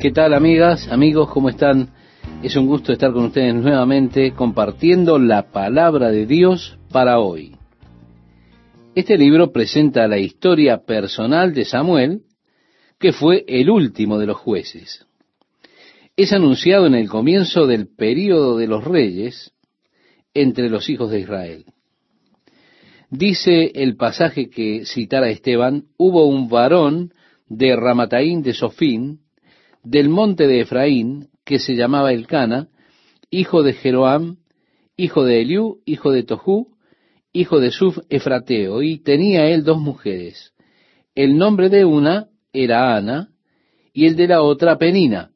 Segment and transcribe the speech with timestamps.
[0.00, 1.28] ¿Qué tal amigas, amigos?
[1.28, 1.90] ¿Cómo están?
[2.42, 7.54] Es un gusto estar con ustedes nuevamente compartiendo la palabra de Dios para hoy.
[8.94, 12.22] Este libro presenta la historia personal de Samuel,
[12.98, 15.04] que fue el último de los jueces.
[16.16, 19.52] Es anunciado en el comienzo del período de los reyes
[20.32, 21.66] entre los hijos de Israel.
[23.10, 27.12] Dice el pasaje que citara Esteban, hubo un varón
[27.50, 29.20] de Ramataín de Sofín,
[29.82, 32.68] del monte de Efraín, que se llamaba Elcana,
[33.30, 34.38] hijo de Jeroam,
[34.96, 36.76] hijo de Eliú, hijo de Tohu,
[37.32, 40.52] hijo de Suf Efrateo, y tenía él dos mujeres.
[41.14, 43.30] El nombre de una era Ana,
[43.92, 45.30] y el de la otra Penina.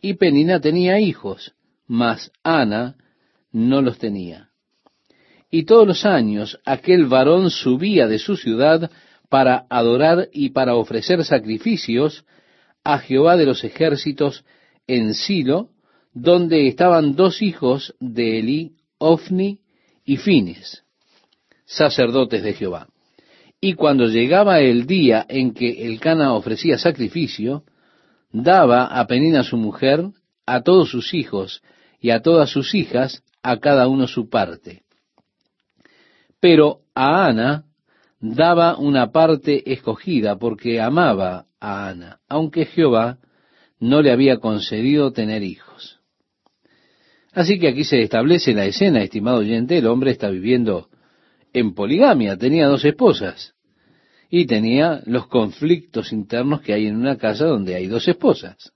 [0.00, 1.54] Y Penina tenía hijos,
[1.86, 2.96] mas Ana
[3.52, 4.50] no los tenía.
[5.50, 8.90] Y todos los años aquel varón subía de su ciudad
[9.28, 12.24] para adorar y para ofrecer sacrificios
[12.84, 14.44] a Jehová de los ejércitos
[14.86, 15.70] en Silo,
[16.12, 19.60] donde estaban dos hijos de Eli, Ofni
[20.04, 20.84] y Fines,
[21.64, 22.88] sacerdotes de Jehová.
[23.60, 27.64] Y cuando llegaba el día en que el Cana ofrecía sacrificio,
[28.30, 30.04] daba a Penina su mujer,
[30.46, 31.62] a todos sus hijos
[32.00, 34.82] y a todas sus hijas, a cada uno su parte.
[36.40, 37.64] Pero a Ana
[38.20, 43.18] daba una parte escogida porque amaba a Ana, aunque Jehová
[43.80, 46.00] no le había concedido tener hijos.
[47.32, 50.88] Así que aquí se establece la escena, estimado oyente, el hombre está viviendo
[51.52, 53.54] en poligamia, tenía dos esposas
[54.30, 58.72] y tenía los conflictos internos que hay en una casa donde hay dos esposas.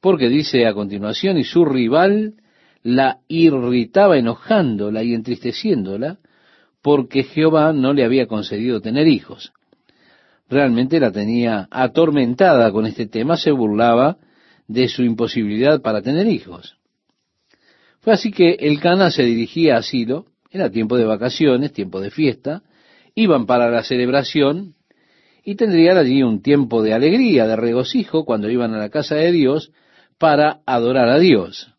[0.00, 2.34] Porque dice a continuación, y su rival
[2.82, 6.18] la irritaba enojándola y entristeciéndola,
[6.82, 9.52] porque Jehová no le había concedido tener hijos
[10.48, 14.18] realmente la tenía atormentada con este tema, se burlaba
[14.66, 16.76] de su imposibilidad para tener hijos.
[18.00, 22.10] Fue así que el Cana se dirigía a Silo, era tiempo de vacaciones, tiempo de
[22.10, 22.62] fiesta,
[23.14, 24.74] iban para la celebración
[25.44, 29.32] y tendrían allí un tiempo de alegría, de regocijo, cuando iban a la casa de
[29.32, 29.72] Dios
[30.18, 31.74] para adorar a Dios.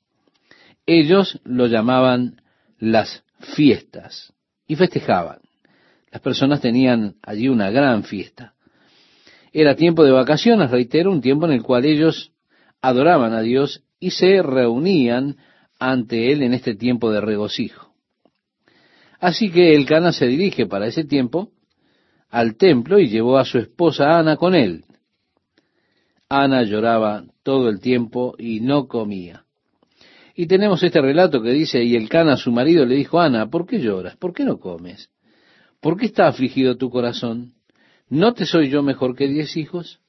[0.85, 2.41] Ellos lo llamaban
[2.79, 4.33] las fiestas
[4.69, 5.39] y festejaban.
[6.11, 8.53] Las personas tenían allí una gran fiesta.
[9.51, 12.31] Era tiempo de vacaciones, reitero, un tiempo en el cual ellos
[12.79, 15.37] adoraban a Dios y se reunían
[15.79, 17.89] ante Él en este tiempo de regocijo.
[19.19, 21.51] Así que el Cana se dirige para ese tiempo
[22.29, 24.85] al templo y llevó a su esposa Ana con él.
[26.29, 29.45] Ana lloraba todo el tiempo y no comía.
[30.39, 33.65] Y tenemos este relato que dice, y el Cana, su marido, le dijo, Ana, ¿por
[33.65, 34.15] qué lloras?
[34.15, 35.09] ¿Por qué no comes?
[35.81, 37.55] ¿Por qué está afligido tu corazón?
[38.07, 39.99] ¿no te soy yo mejor que diez hijos?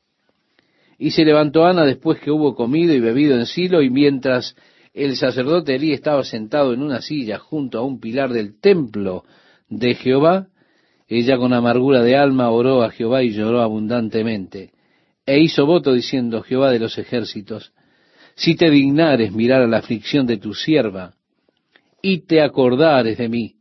[0.99, 4.55] Y se levantó Ana después que hubo comido y bebido en Silo, y mientras
[4.95, 9.25] el sacerdote Elí estaba sentado en una silla junto a un pilar del templo
[9.69, 10.47] de Jehová,
[11.09, 14.71] ella con amargura de alma oró a Jehová y lloró abundantemente,
[15.27, 17.73] e hizo voto diciendo, Jehová de los ejércitos,
[18.41, 21.13] si te dignares mirar a la aflicción de tu sierva,
[22.01, 23.57] y te acordares de mí,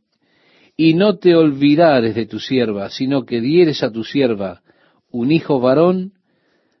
[0.74, 4.62] y no te olvidares de tu sierva, sino que dieres a tu sierva
[5.10, 6.14] un hijo varón,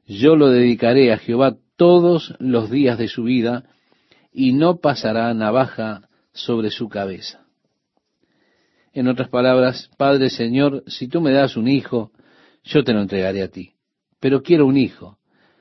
[0.06, 3.64] yo lo dedicaré a Jehová todos los días de su vida,
[4.32, 7.44] y no pasará navaja sobre su cabeza.
[8.94, 12.12] En otras palabras, Padre Señor, si tú me das un hijo,
[12.64, 13.72] yo te lo entregaré a ti.
[14.20, 15.18] Pero quiero un hijo,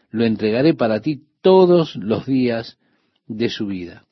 [0.09, 2.77] lo entregaré para ti todos los días
[3.27, 4.05] de su vida.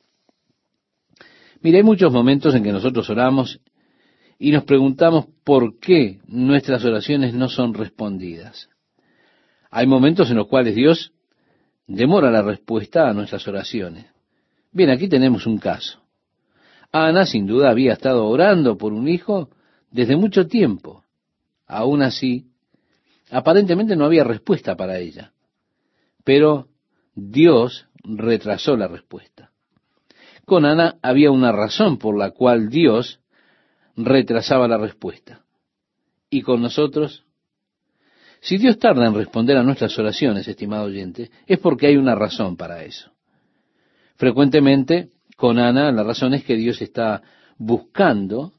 [1.62, 3.60] Mira, hay muchos momentos en que nosotros oramos
[4.40, 8.70] y nos preguntamos por qué nuestras oraciones no son respondidas.
[9.72, 11.12] Hay momentos en los cuales Dios
[11.88, 14.06] demora la respuesta a nuestras oraciones.
[14.72, 16.02] Bien, aquí tenemos un caso.
[16.92, 19.50] Ana sin duda había estado orando por un hijo
[19.92, 21.04] desde mucho tiempo.
[21.66, 22.48] Aún así,
[23.32, 25.34] aparentemente no había respuesta para ella.
[26.24, 26.68] Pero
[27.18, 29.50] Dios retrasó la respuesta.
[30.46, 33.20] Con Ana había una razón por la cual Dios
[33.96, 35.42] retrasaba la respuesta.
[36.30, 37.26] ¿Y con nosotros?
[38.40, 42.56] Si Dios tarda en responder a nuestras oraciones, estimado oyente, es porque hay una razón
[42.56, 43.12] para eso.
[44.16, 47.24] Frecuentemente, con Ana, la razón es que Dios está
[47.58, 48.54] buscando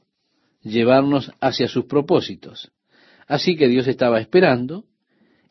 [0.63, 2.73] llevarnos hacia sus propósitos.
[3.29, 4.85] Así que Dios estaba esperando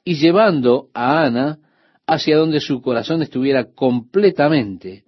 [0.03, 1.59] y llevando a Ana
[2.07, 5.03] hacia donde su corazón estuviera completamente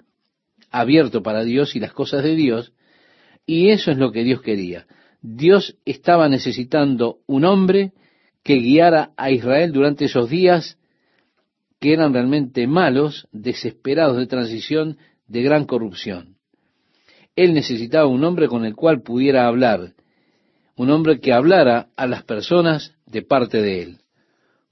[0.69, 2.73] abierto para Dios y las cosas de Dios,
[3.45, 4.85] y eso es lo que Dios quería.
[5.21, 7.93] Dios estaba necesitando un hombre
[8.43, 10.77] que guiara a Israel durante esos días
[11.79, 14.97] que eran realmente malos, desesperados de transición,
[15.27, 16.35] de gran corrupción.
[17.35, 19.93] Él necesitaba un hombre con el cual pudiera hablar,
[20.75, 23.98] un hombre que hablara a las personas de parte de él.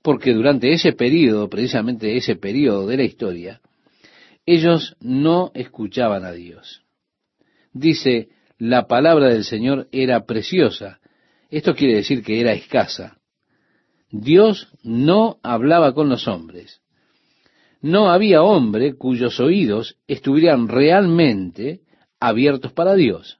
[0.08, 3.60] Porque durante ese periodo, precisamente ese periodo de la historia,
[4.46, 6.82] ellos no escuchaban a Dios.
[7.74, 11.02] Dice, la palabra del Señor era preciosa.
[11.50, 13.18] Esto quiere decir que era escasa.
[14.10, 16.80] Dios no hablaba con los hombres.
[17.82, 21.82] No había hombre cuyos oídos estuvieran realmente
[22.18, 23.40] abiertos para Dios.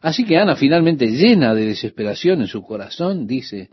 [0.00, 3.70] Así que Ana, finalmente llena de desesperación en su corazón, dice,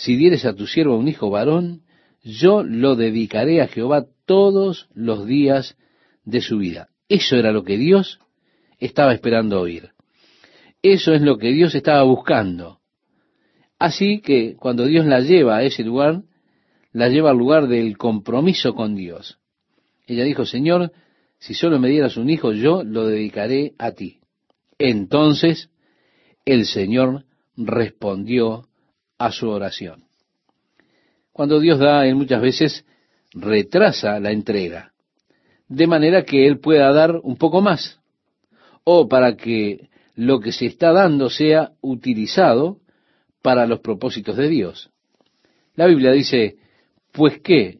[0.00, 1.82] si dieres a tu siervo un hijo varón,
[2.22, 5.76] yo lo dedicaré a Jehová todos los días
[6.24, 6.88] de su vida.
[7.10, 8.18] Eso era lo que Dios
[8.78, 9.90] estaba esperando oír.
[10.80, 12.80] Eso es lo que Dios estaba buscando.
[13.78, 16.22] Así que cuando Dios la lleva a ese lugar,
[16.92, 19.38] la lleva al lugar del compromiso con Dios.
[20.06, 20.92] Ella dijo, Señor,
[21.38, 24.20] si solo me dieras un hijo, yo lo dedicaré a ti.
[24.78, 25.68] Entonces
[26.46, 28.69] el Señor respondió
[29.20, 30.04] a su oración.
[31.30, 32.86] Cuando Dios da, Él muchas veces
[33.32, 34.92] retrasa la entrega,
[35.68, 38.00] de manera que Él pueda dar un poco más,
[38.82, 42.78] o para que lo que se está dando sea utilizado
[43.42, 44.90] para los propósitos de Dios.
[45.74, 46.56] La Biblia dice,
[47.12, 47.78] pues qué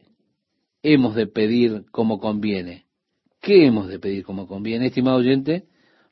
[0.83, 2.85] hemos de pedir como conviene.
[3.41, 5.65] ¿Qué hemos de pedir como conviene, estimado oyente?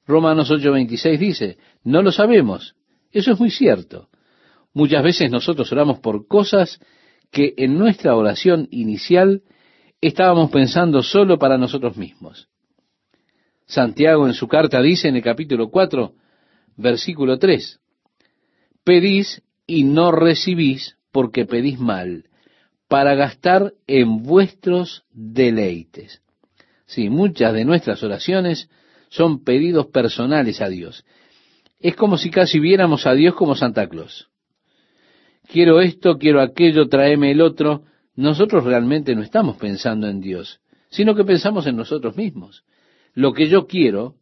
[0.07, 2.75] Romanos 8:26 dice, no lo sabemos.
[3.11, 4.08] Eso es muy cierto.
[4.79, 6.79] Muchas veces nosotros oramos por cosas
[7.31, 9.41] que en nuestra oración inicial
[9.99, 12.47] estábamos pensando solo para nosotros mismos.
[13.65, 16.13] Santiago en su carta dice en el capítulo 4,
[16.77, 17.77] versículo 3,
[18.85, 22.29] pedís y no recibís porque pedís mal,
[22.87, 26.21] para gastar en vuestros deleites.
[26.85, 28.69] Sí, muchas de nuestras oraciones
[29.09, 31.03] son pedidos personales a Dios.
[31.81, 34.29] Es como si casi viéramos a Dios como Santa Claus
[35.49, 37.83] quiero esto, quiero aquello, tráeme el otro.
[38.15, 42.63] Nosotros realmente no estamos pensando en Dios, sino que pensamos en nosotros mismos.
[43.13, 44.15] Lo que yo quiero,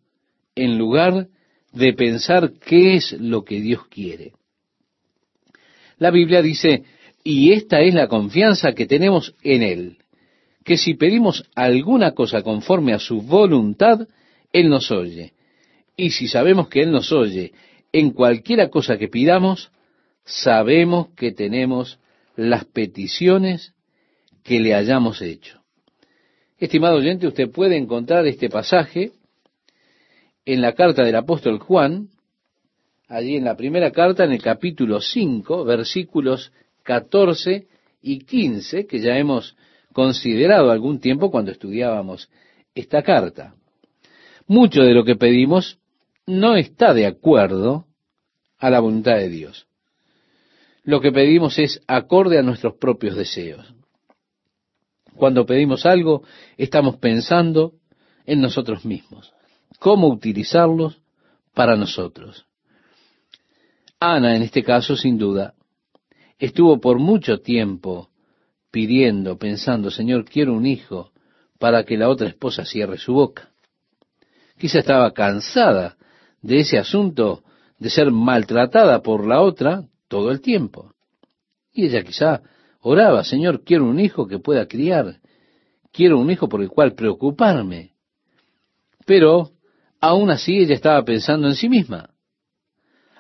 [0.56, 1.28] en lugar
[1.74, 4.34] de pensar qué es lo que Dios quiere.
[5.98, 6.84] La Biblia dice,
[7.24, 9.98] y esta es la confianza que tenemos en Él,
[10.64, 14.08] que si pedimos alguna cosa conforme a su voluntad,
[14.54, 15.34] Él nos oye.
[15.96, 17.52] Y si sabemos que Él nos oye
[17.92, 19.72] en cualquiera cosa que pidamos,
[20.28, 22.00] sabemos que tenemos
[22.36, 23.74] las peticiones
[24.44, 25.64] que le hayamos hecho.
[26.60, 29.12] Estimado oyente, usted puede encontrar este pasaje
[30.46, 32.10] en la carta del apóstol Juan,
[33.08, 36.52] allí en la primera carta, en el capítulo 5, versículos
[36.84, 37.68] 14
[38.02, 39.56] y 15, que ya hemos
[39.94, 42.30] considerado algún tiempo cuando estudiábamos
[42.76, 43.56] esta carta.
[44.46, 45.80] Mucho de lo que pedimos
[46.26, 47.86] no está de acuerdo
[48.58, 49.67] a la voluntad de Dios
[50.88, 53.76] lo que pedimos es acorde a nuestros propios deseos.
[55.18, 56.24] Cuando pedimos algo,
[56.56, 57.74] estamos pensando
[58.26, 59.34] en nosotros mismos,
[59.80, 61.02] cómo utilizarlos
[61.54, 62.46] para nosotros.
[64.00, 65.56] Ana, en este caso, sin duda,
[66.40, 68.10] estuvo por mucho tiempo
[68.72, 71.12] pidiendo, pensando, Señor, quiero un hijo
[71.60, 73.50] para que la otra esposa cierre su boca.
[74.58, 75.98] Quizá estaba cansada
[76.42, 77.44] de ese asunto
[77.78, 80.94] de ser maltratada por la otra todo el tiempo.
[81.72, 82.42] Y ella quizá
[82.82, 85.20] oraba, Señor, quiero un hijo que pueda criar,
[85.92, 87.94] quiero un hijo por el cual preocuparme.
[89.06, 89.52] Pero
[90.00, 92.12] aún así ella estaba pensando en sí misma.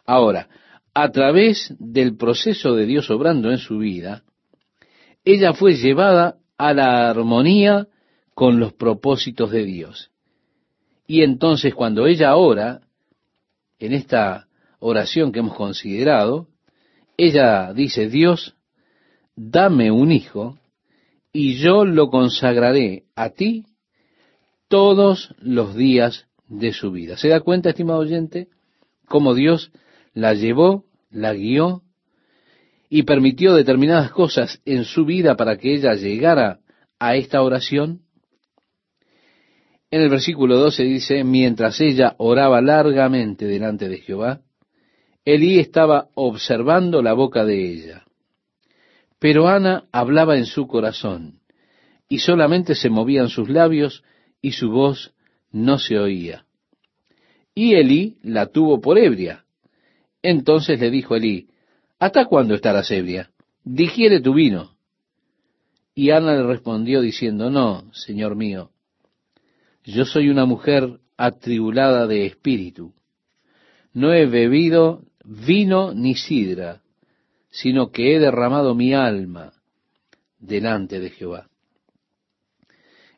[0.05, 0.49] Ahora,
[0.93, 4.23] a través del proceso de Dios obrando en su vida,
[5.23, 7.87] ella fue llevada a la armonía
[8.33, 10.11] con los propósitos de Dios.
[11.05, 12.81] Y entonces cuando ella ora,
[13.79, 14.47] en esta
[14.79, 16.47] oración que hemos considerado,
[17.17, 18.55] ella dice, Dios,
[19.35, 20.59] dame un hijo
[21.33, 23.65] y yo lo consagraré a ti
[24.67, 27.17] todos los días de su vida.
[27.17, 28.47] ¿Se da cuenta, estimado oyente,
[29.07, 29.71] cómo Dios
[30.13, 31.81] la llevó, la guió
[32.89, 36.59] y permitió determinadas cosas en su vida para que ella llegara
[36.99, 38.01] a esta oración?
[39.89, 44.41] En el versículo 12 dice, mientras ella oraba largamente delante de Jehová,
[45.27, 48.05] Elí estaba observando la boca de ella.
[49.19, 51.41] Pero Ana hablaba en su corazón,
[52.07, 54.05] y solamente se movían sus labios
[54.41, 55.13] y su voz
[55.51, 56.45] no se oía.
[57.53, 59.43] Y Elí la tuvo por ebria.
[60.21, 61.49] Entonces le dijo Elí,
[61.99, 63.29] ¿hasta cuándo estarás ebria?
[63.65, 64.77] Digiere tu vino.
[65.93, 68.71] Y Ana le respondió diciendo, no, Señor mío,
[69.83, 72.93] yo soy una mujer atribulada de espíritu.
[73.91, 76.81] No he bebido vino ni sidra,
[77.49, 79.51] sino que he derramado mi alma
[80.39, 81.49] delante de Jehová.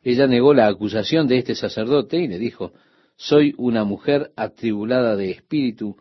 [0.02, 2.72] Ella negó la acusación de este sacerdote y le dijo,
[3.16, 5.96] soy una mujer atribulada de espíritu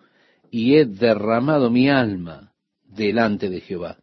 [0.49, 3.97] y he derramado mi alma delante de Jehová.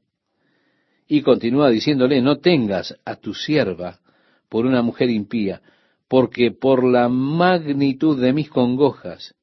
[1.09, 4.01] Y continúa diciéndole, no tengas a tu sierva
[4.49, 5.63] por una mujer impía,
[6.09, 9.35] porque por la magnitud de mis congojas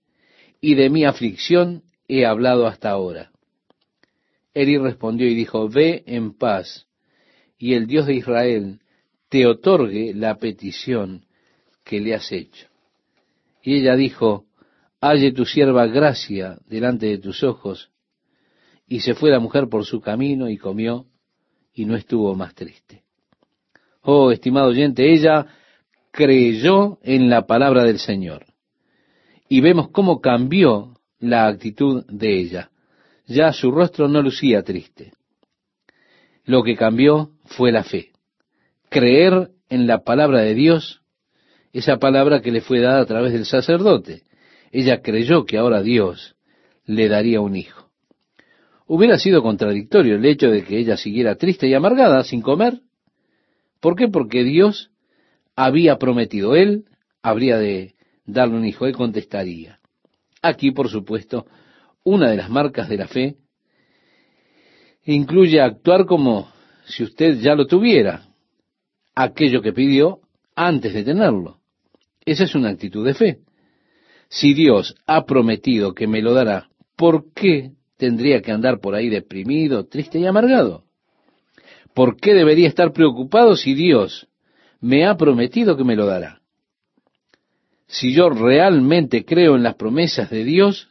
[0.62, 1.84] y de mi aflicción
[2.20, 3.32] he hablado hasta ahora.
[4.54, 6.88] Eli respondió y dijo, ve en paz,
[7.58, 8.80] y el Dios de Israel
[9.30, 11.26] te otorgue la petición
[11.84, 12.68] que le has hecho.
[13.64, 14.46] Y ella dijo,
[15.02, 17.92] halle tu sierva gracia delante de tus ojos.
[18.88, 21.08] Y se fue la mujer por su camino y comió
[21.74, 23.04] y no estuvo más triste.
[24.02, 25.48] Oh, estimado oyente, ella
[26.12, 28.46] creyó en la palabra del Señor.
[29.50, 30.93] Y vemos cómo cambió
[31.24, 32.70] la actitud de ella.
[33.28, 35.14] Ya su rostro no lucía triste.
[36.44, 38.12] Lo que cambió fue la fe.
[38.90, 41.02] Creer en la palabra de Dios,
[41.72, 44.24] esa palabra que le fue dada a través del sacerdote.
[44.72, 46.36] Ella creyó que ahora Dios
[46.86, 47.90] le daría un hijo.
[48.86, 52.82] Hubiera sido contradictorio el hecho de que ella siguiera triste y amargada sin comer.
[53.80, 54.10] ¿Por qué?
[54.10, 54.92] Porque Dios
[55.56, 56.56] había prometido.
[56.56, 56.84] Él
[57.22, 58.86] habría de darle un hijo.
[58.86, 59.80] Él contestaría.
[60.44, 61.48] Aquí, por supuesto,
[62.04, 63.38] una de las marcas de la fe
[65.06, 66.52] incluye actuar como
[66.86, 68.28] si usted ya lo tuviera,
[69.16, 70.20] aquello que pidió
[70.54, 71.60] antes de tenerlo.
[72.26, 73.40] Esa es una actitud de fe.
[74.28, 79.08] Si Dios ha prometido que me lo dará, ¿por qué tendría que andar por ahí
[79.08, 80.84] deprimido, triste y amargado?
[81.94, 84.28] ¿Por qué debería estar preocupado si Dios
[84.82, 86.43] me ha prometido que me lo dará?
[87.94, 90.90] Si yo realmente creo en las promesas de Dios,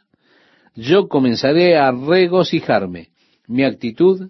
[0.73, 3.09] yo comenzaré a regocijarme.
[3.45, 4.29] Mi actitud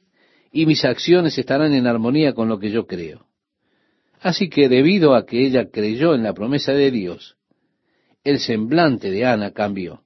[0.52, 3.28] y mis acciones estarán en armonía con lo que yo creo.
[4.22, 7.38] Así que debido a que ella creyó en la promesa de Dios,
[8.24, 10.02] el semblante de Ana cambió.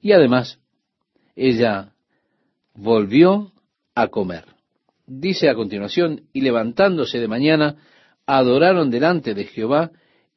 [0.00, 0.58] Y además,
[1.36, 1.92] ella
[2.74, 3.52] volvió
[3.94, 4.46] a comer.
[5.06, 7.76] Dice a continuación, y levantándose de mañana,
[8.26, 9.92] adoraron delante de Jehová,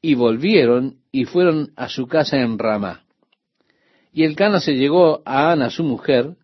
[0.06, 3.02] y volvieron y fueron a su casa en Ramá.
[4.12, 6.36] Y el Cana se llegó a Ana su mujer,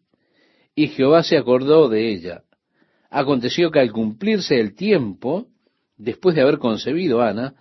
[0.75, 2.43] y Jehová se acordó de ella.
[3.09, 5.47] Aconteció que al cumplirse el tiempo,
[5.97, 7.55] después de haber concebido Ana,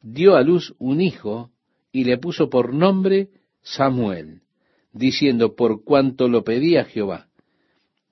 [0.00, 1.50] dio a luz un hijo,
[1.90, 4.42] y le puso por nombre Samuel,
[4.92, 7.26] diciendo, por cuanto lo pedía Jehová.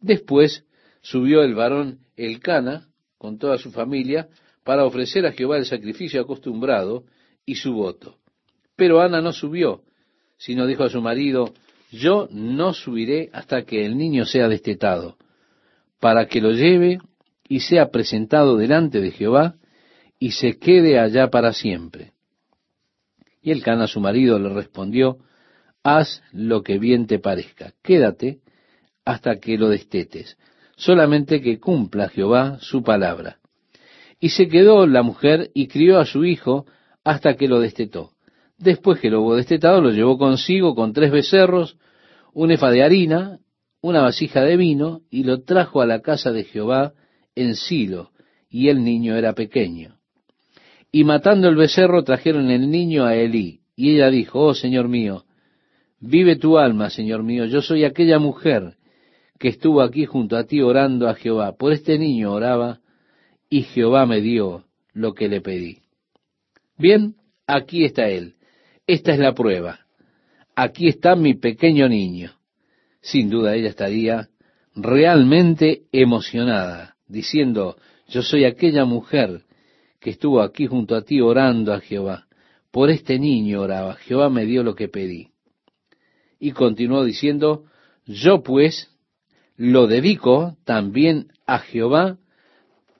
[0.01, 0.65] Después
[1.01, 2.89] subió el varón Elcana
[3.19, 4.27] con toda su familia
[4.65, 7.05] para ofrecer a Jehová el sacrificio acostumbrado
[7.47, 8.19] y su voto.
[8.77, 9.83] Pero Ana no subió,
[10.37, 11.55] sino dijo a su marido,
[11.91, 15.17] yo no subiré hasta que el niño sea destetado,
[16.01, 16.99] para que lo lleve
[17.49, 19.55] y sea presentado delante de Jehová
[20.19, 22.13] y se quede allá para siempre.
[23.41, 25.19] Y el Cana, su marido, le respondió,
[25.83, 28.41] haz lo que bien te parezca, quédate
[29.05, 30.37] hasta que lo destetes,
[30.77, 33.39] solamente que cumpla Jehová su palabra.
[34.19, 36.67] Y se quedó la mujer y crió a su hijo
[37.07, 38.11] hasta que lo destetó.
[38.59, 41.77] Después que lo hubo destetado, lo llevó consigo con tres becerros,
[42.35, 43.39] un efa de harina,
[43.81, 46.95] una vasija de vino, y lo trajo a la casa de Jehová
[47.37, 48.11] en Silo,
[48.51, 49.99] y el niño era pequeño.
[50.91, 53.61] Y matando el becerro trajeron el niño a Elí.
[53.77, 55.27] Y ella dijo, oh Señor mío,
[56.01, 58.75] vive tu alma, Señor mío, yo soy aquella mujer
[59.39, 61.57] que estuvo aquí junto a ti orando a Jehová.
[61.57, 62.81] Por este niño oraba
[63.49, 65.86] y Jehová me dio lo que le pedí.
[66.79, 67.15] Bien,
[67.47, 68.35] aquí está él.
[68.87, 69.81] Esta es la prueba.
[70.55, 72.33] Aquí está mi pequeño niño.
[73.01, 74.29] Sin duda ella estaría
[74.75, 77.77] realmente emocionada, diciendo,
[78.09, 79.43] yo soy aquella mujer
[80.01, 82.27] que estuvo aquí junto a ti orando a Jehová.
[82.71, 85.31] Por este niño oraba, Jehová me dio lo que pedí.
[86.39, 87.65] Y continuó diciendo,
[88.05, 88.91] yo pues
[89.57, 92.19] lo dedico también a Jehová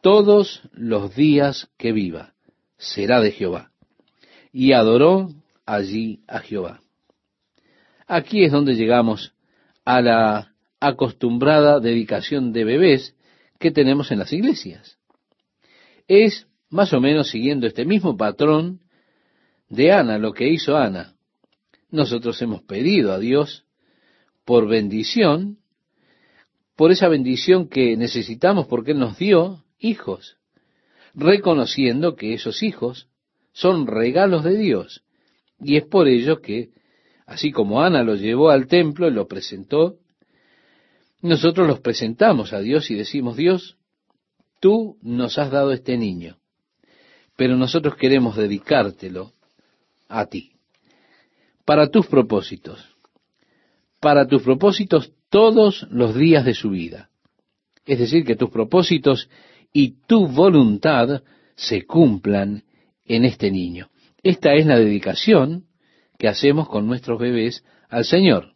[0.01, 2.36] todos los días que viva.
[2.79, 3.71] Será de Jehová.
[4.53, 5.31] Y adoró
[5.65, 6.81] allí a Jehová.
[8.07, 9.35] Aquí es donde llegamos
[9.85, 13.17] a la acostumbrada dedicación de bebés
[13.59, 14.99] que tenemos en las iglesias.
[16.07, 18.81] Es más o menos siguiendo este mismo patrón
[19.69, 21.15] de Ana, lo que hizo Ana.
[21.91, 23.65] Nosotros hemos pedido a Dios
[24.45, 25.59] por bendición,
[26.77, 30.37] por esa bendición que necesitamos porque Él nos dio hijos.
[31.17, 33.09] Reconociendo que esos hijos
[33.53, 35.03] son regalos de Dios.
[35.59, 36.69] Y es por ello que,
[37.27, 39.97] así como Ana lo llevó al templo y lo presentó,
[41.23, 43.79] nosotros los presentamos a Dios y decimos, Dios,
[44.61, 46.37] tú nos has dado este niño,
[47.35, 49.33] pero nosotros queremos dedicártelo
[50.09, 50.53] a ti,
[51.65, 52.95] para tus propósitos,
[54.01, 57.09] para tus propósitos todos los días de su vida.
[57.87, 59.31] Es decir, que tus propósitos
[59.79, 61.23] y tu voluntad
[61.55, 62.65] se cumplan
[63.05, 63.91] en este niño.
[64.23, 65.67] Esta es la dedicación
[66.19, 68.55] que hacemos con nuestros bebés al Señor.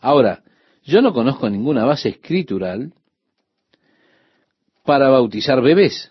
[0.00, 0.42] Ahora,
[0.82, 2.92] yo no conozco ninguna base escritural
[4.84, 6.10] para bautizar bebés.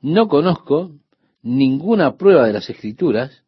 [0.00, 0.96] No conozco
[1.40, 3.44] ninguna prueba de las escrituras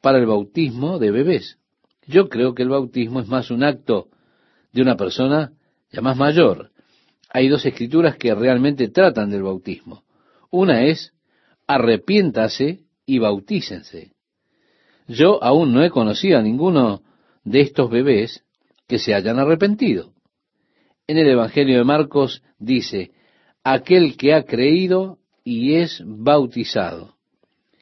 [0.00, 1.58] para el bautismo de bebés.
[2.06, 4.10] Yo creo que el bautismo es más un acto
[4.72, 5.54] de una persona
[5.90, 6.70] ya más mayor.
[7.28, 10.04] Hay dos escrituras que realmente tratan del bautismo.
[10.50, 11.12] Una es
[11.66, 14.12] arrepiéntase y bautícense.
[15.06, 17.02] Yo aún no he conocido a ninguno
[17.44, 18.44] de estos bebés
[18.86, 20.12] que se hayan arrepentido.
[21.06, 23.12] En el Evangelio de Marcos dice,
[23.64, 27.16] aquel que ha creído y es bautizado.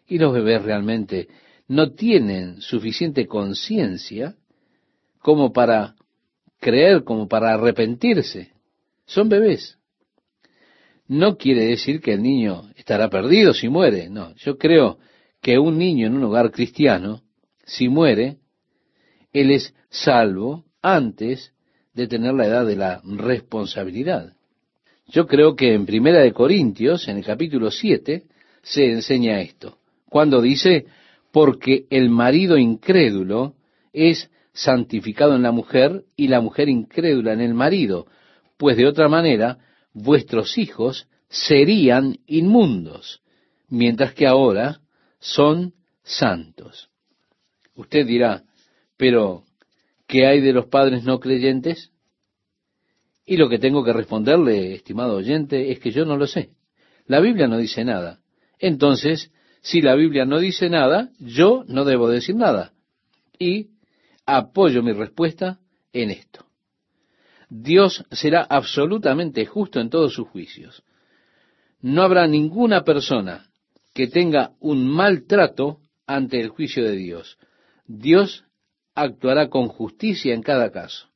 [0.06, 1.28] Y los bebés realmente
[1.68, 4.36] no tienen suficiente conciencia
[5.18, 5.96] como para
[6.60, 8.52] creer, como para arrepentirse.
[9.06, 9.78] Son bebés.
[11.08, 14.10] No quiere decir que el niño estará perdido si muere.
[14.10, 14.98] No, yo creo
[15.40, 17.22] que un niño en un hogar cristiano,
[17.64, 18.38] si muere,
[19.32, 21.52] él es salvo antes
[21.94, 24.34] de tener la edad de la responsabilidad.
[25.08, 28.24] Yo creo que en Primera de Corintios, en el capítulo 7,
[28.62, 29.78] se enseña esto,
[30.10, 30.86] cuando dice,
[31.32, 33.54] porque el marido incrédulo
[33.92, 38.06] es santificado en la mujer y la mujer incrédula en el marido,
[38.56, 39.58] pues de otra manera
[39.92, 43.22] vuestros hijos serían inmundos,
[43.68, 44.80] mientras que ahora
[45.18, 46.90] son santos.
[47.74, 48.44] Usted dirá,
[48.96, 49.44] pero
[50.06, 51.90] ¿qué hay de los padres no creyentes?
[53.24, 56.50] Y lo que tengo que responderle, estimado oyente, es que yo no lo sé.
[57.06, 58.20] La Biblia no dice nada.
[58.58, 62.72] Entonces, si la Biblia no dice nada, yo no debo decir nada.
[63.38, 63.70] Y
[64.24, 65.58] apoyo mi respuesta
[65.92, 66.45] en esto.
[67.48, 70.82] Dios será absolutamente justo en todos sus juicios.
[71.80, 73.46] No habrá ninguna persona
[73.94, 77.38] que tenga un mal trato ante el juicio de Dios.
[77.86, 78.44] Dios
[78.94, 81.08] actuará con justicia en cada caso.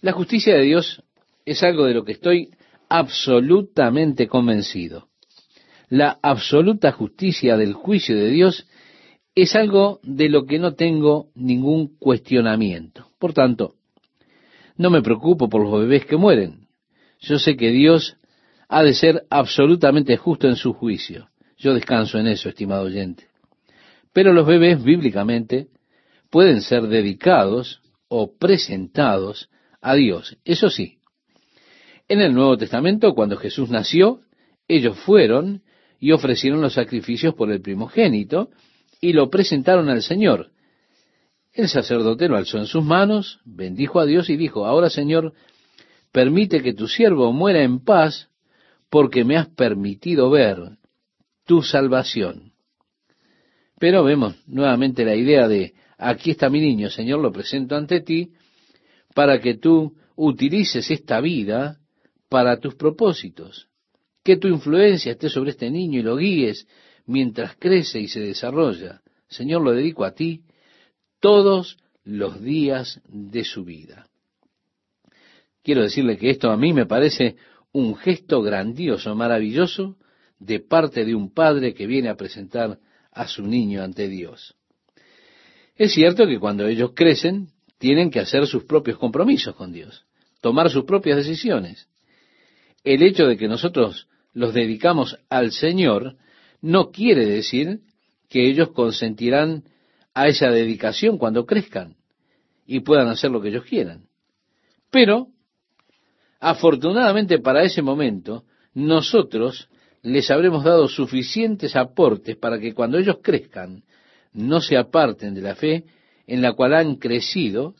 [0.00, 1.02] La justicia de Dios
[1.44, 2.50] es algo de lo que estoy
[2.88, 5.08] absolutamente convencido.
[5.88, 8.66] La absoluta justicia del juicio de Dios
[9.36, 13.10] es algo de lo que no tengo ningún cuestionamiento.
[13.18, 13.75] Por tanto,
[14.76, 16.68] no me preocupo por los bebés que mueren.
[17.20, 18.16] Yo sé que Dios
[18.68, 21.28] ha de ser absolutamente justo en su juicio.
[21.56, 23.28] Yo descanso en eso, estimado oyente.
[24.12, 25.68] Pero los bebés, bíblicamente,
[26.30, 29.48] pueden ser dedicados o presentados
[29.80, 30.36] a Dios.
[30.44, 30.98] Eso sí,
[32.08, 34.20] en el Nuevo Testamento, cuando Jesús nació,
[34.68, 35.62] ellos fueron
[35.98, 38.50] y ofrecieron los sacrificios por el primogénito
[39.00, 40.50] y lo presentaron al Señor.
[41.56, 45.32] El sacerdote lo alzó en sus manos, bendijo a Dios y dijo, ahora Señor,
[46.12, 48.28] permite que tu siervo muera en paz
[48.90, 50.76] porque me has permitido ver
[51.46, 52.52] tu salvación.
[53.78, 58.32] Pero vemos nuevamente la idea de, aquí está mi niño, Señor, lo presento ante ti,
[59.14, 61.78] para que tú utilices esta vida
[62.28, 63.68] para tus propósitos,
[64.22, 66.68] que tu influencia esté sobre este niño y lo guíes
[67.06, 69.00] mientras crece y se desarrolla.
[69.26, 70.42] Señor, lo dedico a ti
[71.26, 74.06] todos los días de su vida.
[75.64, 77.34] Quiero decirle que esto a mí me parece
[77.72, 79.96] un gesto grandioso, maravilloso,
[80.38, 82.78] de parte de un padre que viene a presentar
[83.10, 84.54] a su niño ante Dios.
[85.74, 90.06] Es cierto que cuando ellos crecen, tienen que hacer sus propios compromisos con Dios,
[90.40, 91.88] tomar sus propias decisiones.
[92.84, 96.18] El hecho de que nosotros los dedicamos al Señor
[96.60, 97.80] no quiere decir
[98.28, 99.64] que ellos consentirán
[100.16, 101.94] a esa dedicación cuando crezcan
[102.66, 104.06] y puedan hacer lo que ellos quieran.
[104.90, 105.28] Pero,
[106.40, 109.68] afortunadamente para ese momento, nosotros
[110.00, 113.84] les habremos dado suficientes aportes para que cuando ellos crezcan
[114.32, 115.84] no se aparten de la fe
[116.26, 117.74] en la cual han crecido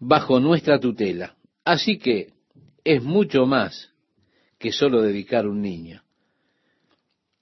[0.00, 1.34] bajo nuestra tutela.
[1.64, 2.34] Así que
[2.84, 3.90] es mucho más
[4.58, 6.02] que solo dedicar un niño.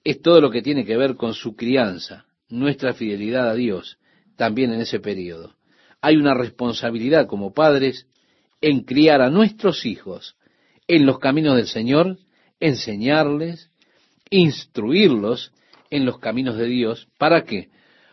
[0.01, 3.97] Es todo lo que tiene que ver con su crianza, nuestra fidelidad a Dios
[4.35, 5.55] también en ese periodo.
[6.01, 8.07] Hay una responsabilidad como padres
[8.61, 10.35] en criar a nuestros hijos
[10.87, 12.17] en los caminos del Señor,
[12.59, 13.69] enseñarles,
[14.29, 15.53] instruirlos
[15.89, 17.07] en los caminos de Dios.
[17.17, 17.69] ¿Para qué?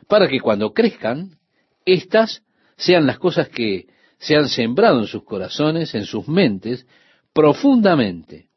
[0.08, 1.38] Para que cuando crezcan,
[1.84, 2.42] éstas
[2.76, 3.86] sean las cosas que
[4.18, 6.86] se han sembrado en sus corazones, en sus mentes,
[7.32, 8.48] profundamente,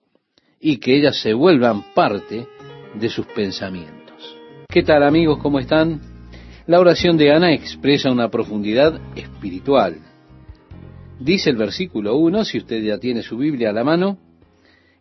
[0.59, 2.47] y que ellas se vuelvan parte
[2.95, 3.98] de sus pensamientos.
[4.71, 5.39] ¿Qué tal amigos?
[5.39, 5.99] ¿Cómo están?
[6.67, 9.97] La oración de Ana expresa una profundidad espiritual.
[11.19, 14.19] Dice el versículo 1, si usted ya tiene su Biblia a la mano,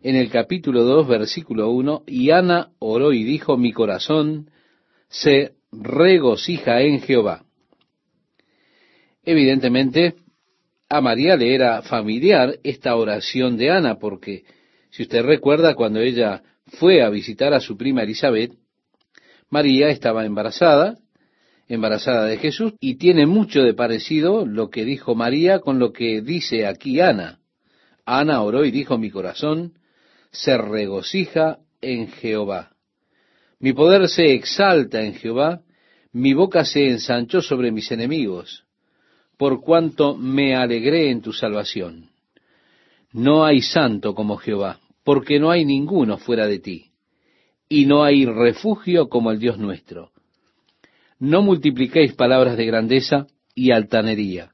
[0.01, 4.49] en el capítulo 2, versículo 1, y Ana oró y dijo, mi corazón
[5.07, 7.45] se regocija en Jehová.
[9.23, 10.15] Evidentemente,
[10.89, 14.45] a María le era familiar esta oración de Ana, porque
[14.89, 16.41] si usted recuerda cuando ella
[16.79, 18.53] fue a visitar a su prima Elizabeth,
[19.49, 20.97] María estaba embarazada,
[21.67, 26.21] embarazada de Jesús, y tiene mucho de parecido lo que dijo María con lo que
[26.21, 27.39] dice aquí Ana.
[28.05, 29.73] Ana oró y dijo, mi corazón
[30.31, 32.71] se regocija en Jehová.
[33.59, 35.61] Mi poder se exalta en Jehová,
[36.11, 38.63] mi boca se ensanchó sobre mis enemigos,
[39.37, 42.09] por cuanto me alegré en tu salvación.
[43.11, 46.88] No hay santo como Jehová, porque no hay ninguno fuera de ti,
[47.69, 50.11] y no hay refugio como el Dios nuestro.
[51.19, 54.53] No multipliquéis palabras de grandeza y altanería.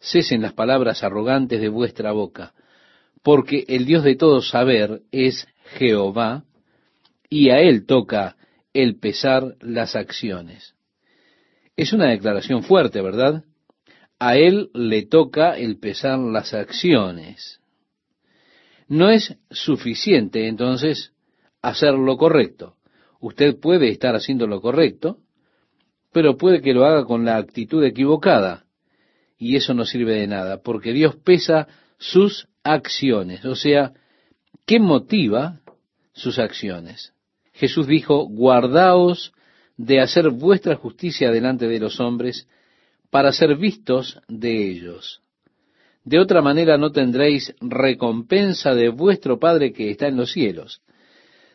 [0.00, 2.54] Cesen las palabras arrogantes de vuestra boca
[3.22, 6.44] porque el Dios de todo saber es Jehová,
[7.28, 8.36] y a Él toca
[8.72, 10.74] el pesar las acciones.
[11.76, 13.44] Es una declaración fuerte, ¿verdad?
[14.18, 17.60] A Él le toca el pesar las acciones.
[18.88, 21.12] No es suficiente entonces
[21.62, 22.76] hacer lo correcto.
[23.20, 25.18] Usted puede estar haciendo lo correcto,
[26.12, 28.64] pero puede que lo haga con la actitud equivocada.
[29.36, 31.68] Y eso no sirve de nada, porque Dios pesa
[31.98, 33.92] sus acciones, o sea,
[34.66, 35.60] ¿qué motiva
[36.12, 37.12] sus acciones?
[37.52, 39.32] Jesús dijo, guardaos
[39.76, 42.48] de hacer vuestra justicia delante de los hombres
[43.10, 45.22] para ser vistos de ellos.
[46.04, 50.82] De otra manera no tendréis recompensa de vuestro Padre que está en los cielos.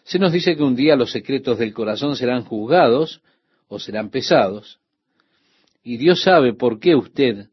[0.03, 3.21] Se nos dice que un día los secretos del corazón serán juzgados
[3.67, 4.79] o serán pesados,
[5.83, 7.47] y Dios sabe por qué usted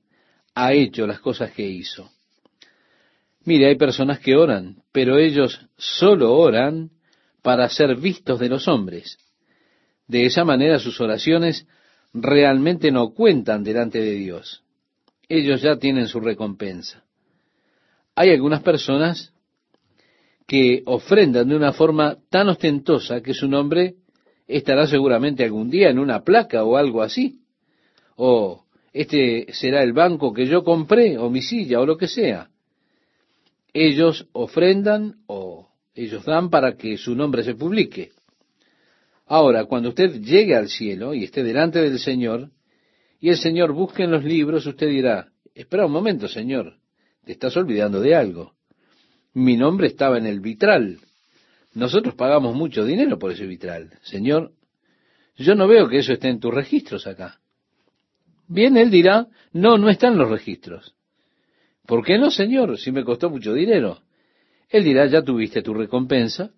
[0.54, 2.10] ha hecho las cosas que hizo.
[3.44, 6.90] Mire, hay personas que oran, pero ellos solo oran
[7.42, 9.18] para ser vistos de los hombres.
[10.06, 11.66] De esa manera sus oraciones
[12.12, 14.62] realmente no cuentan delante de Dios.
[15.28, 17.04] Ellos ya tienen su recompensa.
[18.14, 19.32] Hay algunas personas
[20.50, 23.94] que ofrendan de una forma tan ostentosa que su nombre
[24.48, 27.38] estará seguramente algún día en una placa o algo así.
[28.16, 32.50] O este será el banco que yo compré, o mi silla, o lo que sea
[33.72, 38.12] ellos ofrendan o ellos dan para que su nombre se publique.
[39.26, 42.50] Ahora, cuando usted llegue al cielo y esté delante del Señor,
[43.20, 46.78] y el Señor busque en los libros, usted dirá, espera un momento, Señor,
[47.24, 48.54] te estás olvidando de algo.
[49.34, 50.98] Mi nombre estaba en el vitral.
[51.74, 53.90] Nosotros pagamos mucho dinero por ese vitral.
[54.02, 54.52] Señor,
[55.36, 57.38] yo no veo que eso esté en tus registros acá.
[58.48, 60.94] Bien, él dirá, no, no están los registros.
[61.86, 64.02] ¿Por qué no, Señor, si me costó mucho dinero?
[64.68, 66.50] Él dirá, ya tuviste tu recompensa.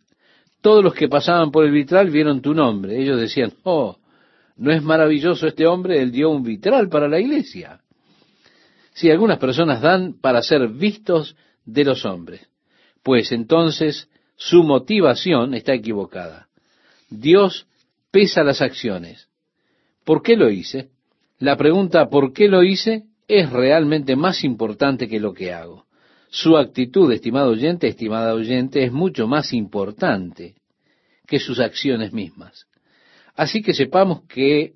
[0.63, 2.99] Todos los que pasaban por el vitral vieron tu nombre.
[2.99, 3.99] Ellos decían, oh,
[4.57, 6.01] ¿no es maravilloso este hombre?
[6.01, 7.81] Él dio un vitral para la iglesia.
[8.95, 12.49] Si algunas personas dan para ser vistos de los hombres,
[13.03, 16.49] pues entonces su motivación está equivocada.
[17.11, 17.67] Dios
[18.11, 19.29] pesa las acciones.
[20.05, 20.91] ¿Por qué lo hice?
[21.39, 23.05] La pregunta ¿por qué lo hice?
[23.29, 25.87] es realmente más importante que lo que hago.
[26.29, 30.55] Su actitud, estimado oyente, estimada oyente, es mucho más importante
[31.27, 32.67] que sus acciones mismas.
[33.35, 34.75] Así que sepamos que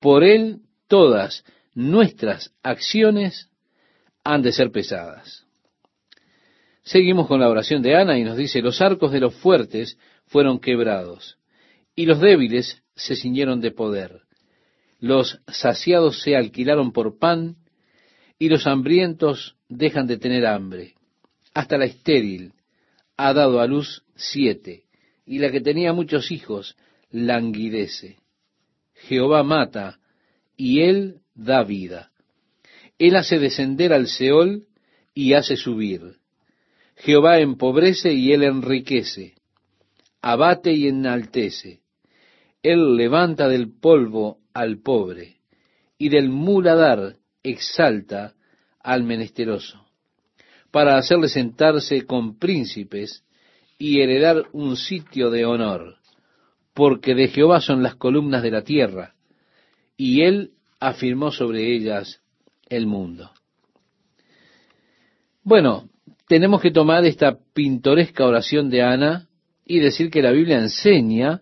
[0.00, 3.48] por Él todas nuestras acciones
[4.22, 5.44] han de ser pesadas.
[6.88, 10.58] Seguimos con la oración de Ana y nos dice, los arcos de los fuertes fueron
[10.58, 11.36] quebrados
[11.94, 14.22] y los débiles se ciñeron de poder.
[14.98, 17.56] Los saciados se alquilaron por pan
[18.38, 20.94] y los hambrientos dejan de tener hambre.
[21.52, 22.54] Hasta la estéril
[23.18, 24.84] ha dado a luz siete,
[25.26, 26.74] y la que tenía muchos hijos
[27.10, 28.16] languidece.
[28.94, 29.98] Jehová mata,
[30.56, 32.12] y él da vida.
[32.98, 34.68] Él hace descender al Seol
[35.12, 36.16] y hace subir.
[36.98, 39.34] Jehová empobrece y él enriquece.
[40.20, 41.80] Abate y enaltece.
[42.62, 45.36] Él levanta del polvo al pobre,
[45.96, 48.34] y del muladar exalta
[48.80, 49.86] al menesteroso,
[50.70, 53.24] para hacerle sentarse con príncipes
[53.78, 55.98] y heredar un sitio de honor.
[56.78, 59.16] porque de Jehová son las columnas de la tierra,
[59.96, 62.20] y él afirmó sobre ellas
[62.68, 63.32] el mundo.
[65.42, 65.88] Bueno,
[66.28, 69.28] tenemos que tomar esta pintoresca oración de Ana
[69.64, 71.40] y decir que la Biblia enseña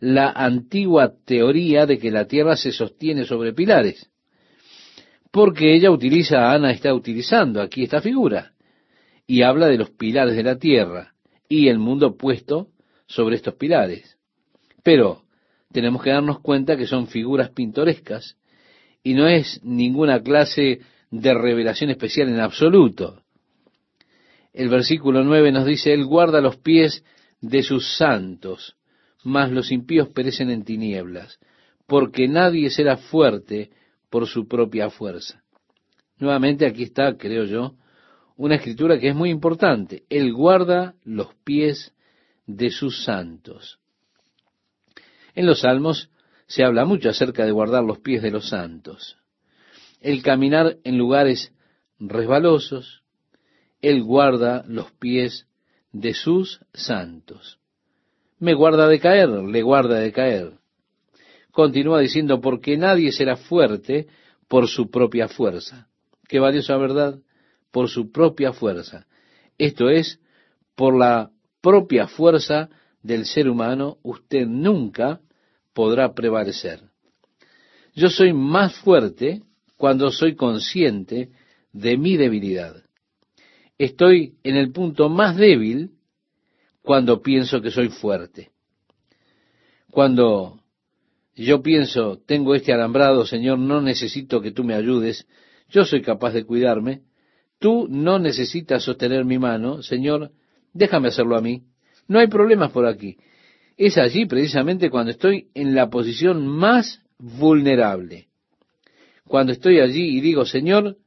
[0.00, 4.10] la antigua teoría de que la tierra se sostiene sobre pilares.
[5.30, 8.52] Porque ella utiliza, Ana está utilizando aquí esta figura
[9.26, 11.14] y habla de los pilares de la tierra
[11.48, 12.68] y el mundo puesto
[13.06, 14.18] sobre estos pilares.
[14.82, 15.22] Pero
[15.72, 18.36] tenemos que darnos cuenta que son figuras pintorescas
[19.02, 23.23] y no es ninguna clase de revelación especial en absoluto.
[24.54, 27.04] El versículo 9 nos dice, Él guarda los pies
[27.40, 28.76] de sus santos,
[29.24, 31.40] mas los impíos perecen en tinieblas,
[31.86, 33.70] porque nadie será fuerte
[34.10, 35.42] por su propia fuerza.
[36.18, 37.74] Nuevamente aquí está, creo yo,
[38.36, 40.04] una escritura que es muy importante.
[40.08, 41.92] Él guarda los pies
[42.46, 43.80] de sus santos.
[45.34, 46.10] En los salmos
[46.46, 49.18] se habla mucho acerca de guardar los pies de los santos.
[50.00, 51.52] El caminar en lugares
[51.98, 53.03] resbalosos,
[53.84, 55.46] Él guarda los pies
[55.92, 57.58] de sus santos.
[58.38, 60.52] Me guarda de caer, le guarda de caer.
[61.52, 64.06] Continúa diciendo, porque nadie será fuerte
[64.48, 65.88] por su propia fuerza.
[66.26, 67.18] Qué valiosa verdad,
[67.70, 69.06] por su propia fuerza.
[69.58, 70.18] Esto es,
[70.74, 72.70] por la propia fuerza
[73.02, 75.20] del ser humano, usted nunca
[75.74, 76.80] podrá prevalecer.
[77.94, 79.42] Yo soy más fuerte
[79.76, 81.28] cuando soy consciente
[81.72, 82.83] de mi debilidad.
[83.78, 85.90] Estoy en el punto más débil
[86.82, 88.50] cuando pienso que soy fuerte.
[89.90, 90.60] Cuando
[91.34, 95.26] yo pienso, tengo este alambrado, Señor, no necesito que tú me ayudes,
[95.68, 97.02] yo soy capaz de cuidarme,
[97.58, 100.30] tú no necesitas sostener mi mano, Señor,
[100.72, 101.64] déjame hacerlo a mí,
[102.06, 103.16] no hay problemas por aquí.
[103.76, 108.28] Es allí precisamente cuando estoy en la posición más vulnerable.
[109.26, 110.98] Cuando estoy allí y digo, Señor,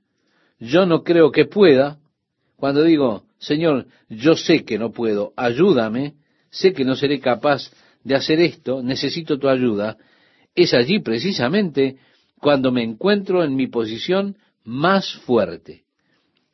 [0.60, 1.99] yo no creo que pueda.
[2.58, 6.15] Cuando digo, Señor, yo sé que no puedo, ayúdame,
[6.50, 7.72] sé que no seré capaz
[8.04, 9.98] de hacer esto, necesito tu ayuda.
[10.56, 11.98] Es allí precisamente
[12.39, 15.84] cuando me encuentro en mi posición más fuerte.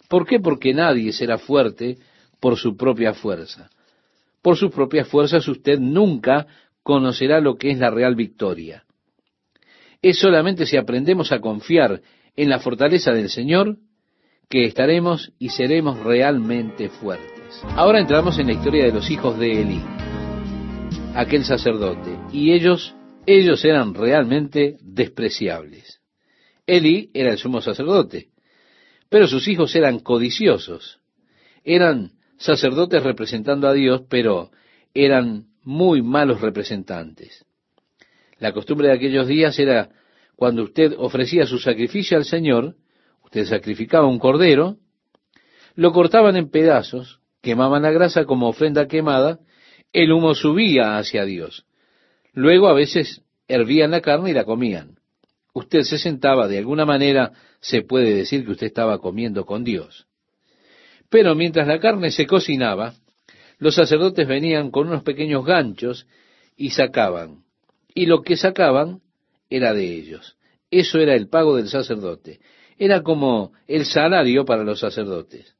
[0.08, 0.40] ¿Por qué?
[0.40, 1.98] Porque nadie será fuerte
[2.40, 3.70] por su propia fuerza
[4.44, 6.46] por sus propias fuerzas usted nunca
[6.84, 8.84] conocerá lo que es la real victoria.
[10.02, 12.02] Es solamente si aprendemos a confiar
[12.36, 13.78] en la fortaleza del Señor
[14.54, 17.60] que estaremos y seremos realmente fuertes.
[17.70, 19.82] Ahora entramos en la historia de los hijos de Elí,
[21.16, 22.94] aquel sacerdote, y ellos,
[23.26, 26.02] ellos eran realmente despreciables.
[26.68, 28.28] Elí era el sumo sacerdote,
[29.10, 31.00] pero sus hijos eran codiciosos,
[31.64, 34.52] eran sacerdotes representando a Dios, pero
[34.94, 37.44] eran muy malos representantes.
[38.38, 39.90] La costumbre de aquellos días era
[40.36, 42.76] cuando usted ofrecía su sacrificio al Señor,
[43.34, 44.78] usted sacrificaba un cordero,
[45.74, 49.40] lo cortaban en pedazos, quemaban la grasa como ofrenda quemada,
[49.92, 51.66] el humo subía hacia Dios.
[52.34, 55.00] Luego a veces hervían la carne y la comían.
[55.52, 60.06] Usted se sentaba, de alguna manera se puede decir que usted estaba comiendo con Dios.
[61.10, 62.94] Pero mientras la carne se cocinaba,
[63.58, 66.06] los sacerdotes venían con unos pequeños ganchos
[66.56, 67.46] y sacaban.
[67.96, 69.02] Y lo que sacaban
[69.50, 70.38] era de ellos.
[70.70, 72.40] Eso era el pago del sacerdote.
[72.84, 75.56] Era como el salario para los sacerdotes.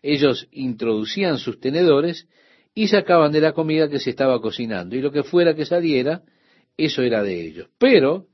[0.00, 2.28] Ellos introducían sus tenedores
[2.74, 4.96] y sacaban de la comida que se estaba cocinando.
[4.96, 6.22] Y lo que fuera que saliera,
[6.78, 7.68] eso era de ellos.
[7.76, 8.24] Pero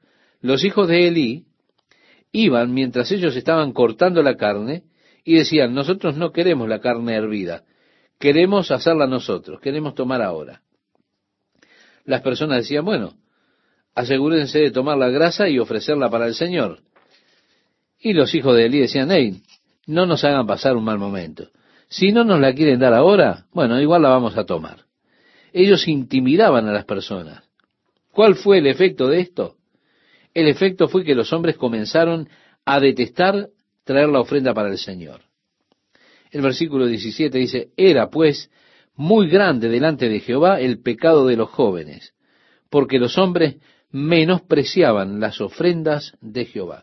[0.41, 1.47] los hijos de Elí
[2.31, 4.85] iban, mientras ellos estaban cortando la carne,
[5.25, 7.65] y decían, nosotros no queremos la carne hervida,
[8.21, 10.63] queremos hacerla nosotros, queremos tomar ahora.
[12.05, 13.15] Las personas decían, bueno,
[13.97, 16.86] asegúrense de tomar la grasa y ofrecerla para el Señor.
[17.99, 19.41] Y los hijos de Elí decían, hey,
[19.87, 21.49] no nos hagan pasar un mal momento.
[21.89, 24.85] Si no nos la quieren dar ahora, bueno, igual la vamos a tomar.
[25.53, 27.43] Ellos intimidaban a las personas.
[28.13, 29.57] ¿Cuál fue el efecto de esto?
[30.35, 32.29] El efecto fue que los hombres comenzaron
[32.65, 33.49] a detestar
[33.85, 35.21] traer la ofrenda para el Señor.
[36.31, 38.51] El versículo 17 dice, era pues
[38.97, 42.15] muy grande delante de Jehová el pecado de los jóvenes,
[42.69, 43.57] porque los hombres
[43.91, 46.83] menospreciaban las ofrendas de Jehová.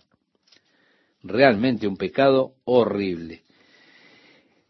[1.23, 3.43] Realmente un pecado horrible.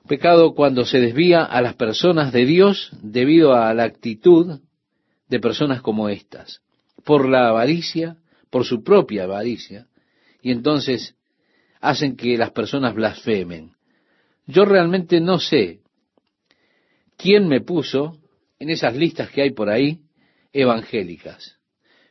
[0.07, 4.59] Pecado cuando se desvía a las personas de Dios debido a la actitud
[5.27, 6.61] de personas como estas,
[7.03, 8.17] por la avaricia,
[8.49, 9.87] por su propia avaricia,
[10.41, 11.15] y entonces
[11.79, 13.71] hacen que las personas blasfemen.
[14.45, 15.79] Yo realmente no sé
[17.17, 18.17] quién me puso
[18.59, 20.01] en esas listas que hay por ahí,
[20.51, 21.57] evangélicas.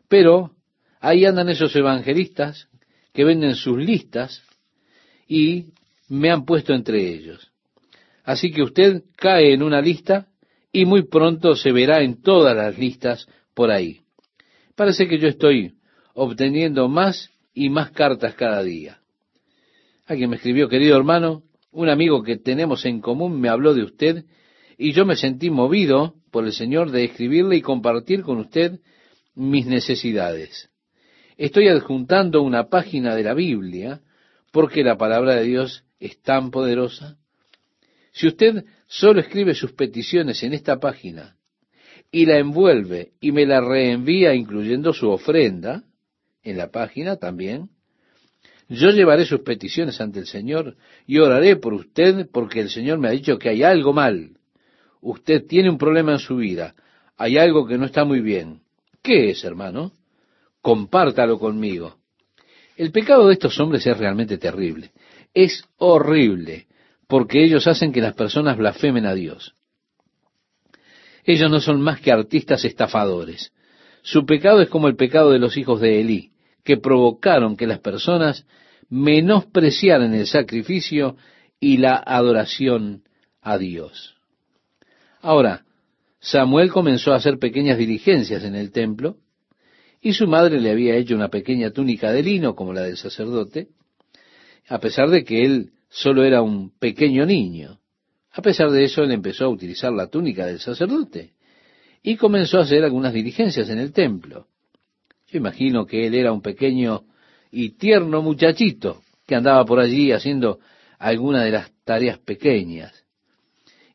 [0.08, 0.56] Pero
[0.98, 2.68] ahí andan esos evangelistas
[3.12, 4.42] que venden sus listas
[5.28, 5.66] y
[6.08, 7.50] me han puesto entre ellos.
[8.24, 10.28] Así que usted cae en una lista
[10.72, 14.00] y muy pronto se verá en todas las listas por ahí.
[14.74, 15.74] Parece que yo estoy
[16.14, 19.00] obteniendo más y más cartas cada día.
[20.06, 24.24] Alguien me escribió, querido hermano, un amigo que tenemos en común me habló de usted
[24.78, 28.80] y yo me sentí movido por el Señor de escribirle y compartir con usted
[29.34, 30.71] mis necesidades.
[31.36, 34.00] Estoy adjuntando una página de la Biblia
[34.50, 37.16] porque la palabra de Dios es tan poderosa.
[38.12, 41.36] Si usted solo escribe sus peticiones en esta página
[42.10, 45.84] y la envuelve y me la reenvía incluyendo su ofrenda
[46.42, 47.70] en la página también,
[48.68, 53.08] yo llevaré sus peticiones ante el Señor y oraré por usted porque el Señor me
[53.08, 54.38] ha dicho que hay algo mal.
[55.00, 56.74] Usted tiene un problema en su vida.
[57.16, 58.60] Hay algo que no está muy bien.
[59.02, 59.92] ¿Qué es, hermano?
[60.62, 61.96] Compártalo conmigo.
[62.76, 64.92] El pecado de estos hombres es realmente terrible.
[65.34, 66.66] Es horrible
[67.08, 69.54] porque ellos hacen que las personas blasfemen a Dios.
[71.24, 73.52] Ellos no son más que artistas estafadores.
[74.02, 76.32] Su pecado es como el pecado de los hijos de Elí,
[76.64, 78.46] que provocaron que las personas
[78.88, 81.16] menospreciaran el sacrificio
[81.60, 83.04] y la adoración
[83.40, 84.16] a Dios.
[85.20, 85.64] Ahora,
[86.18, 89.16] Samuel comenzó a hacer pequeñas diligencias en el templo,
[90.02, 93.68] y su madre le había hecho una pequeña túnica de lino como la del sacerdote,
[94.68, 97.78] a pesar de que él solo era un pequeño niño.
[98.32, 101.34] A pesar de eso, él empezó a utilizar la túnica del sacerdote
[102.02, 104.48] y comenzó a hacer algunas diligencias en el templo.
[105.28, 107.04] Yo imagino que él era un pequeño
[107.52, 110.58] y tierno muchachito que andaba por allí haciendo
[110.98, 113.04] alguna de las tareas pequeñas.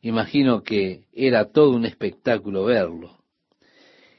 [0.00, 3.17] Imagino que era todo un espectáculo verlo.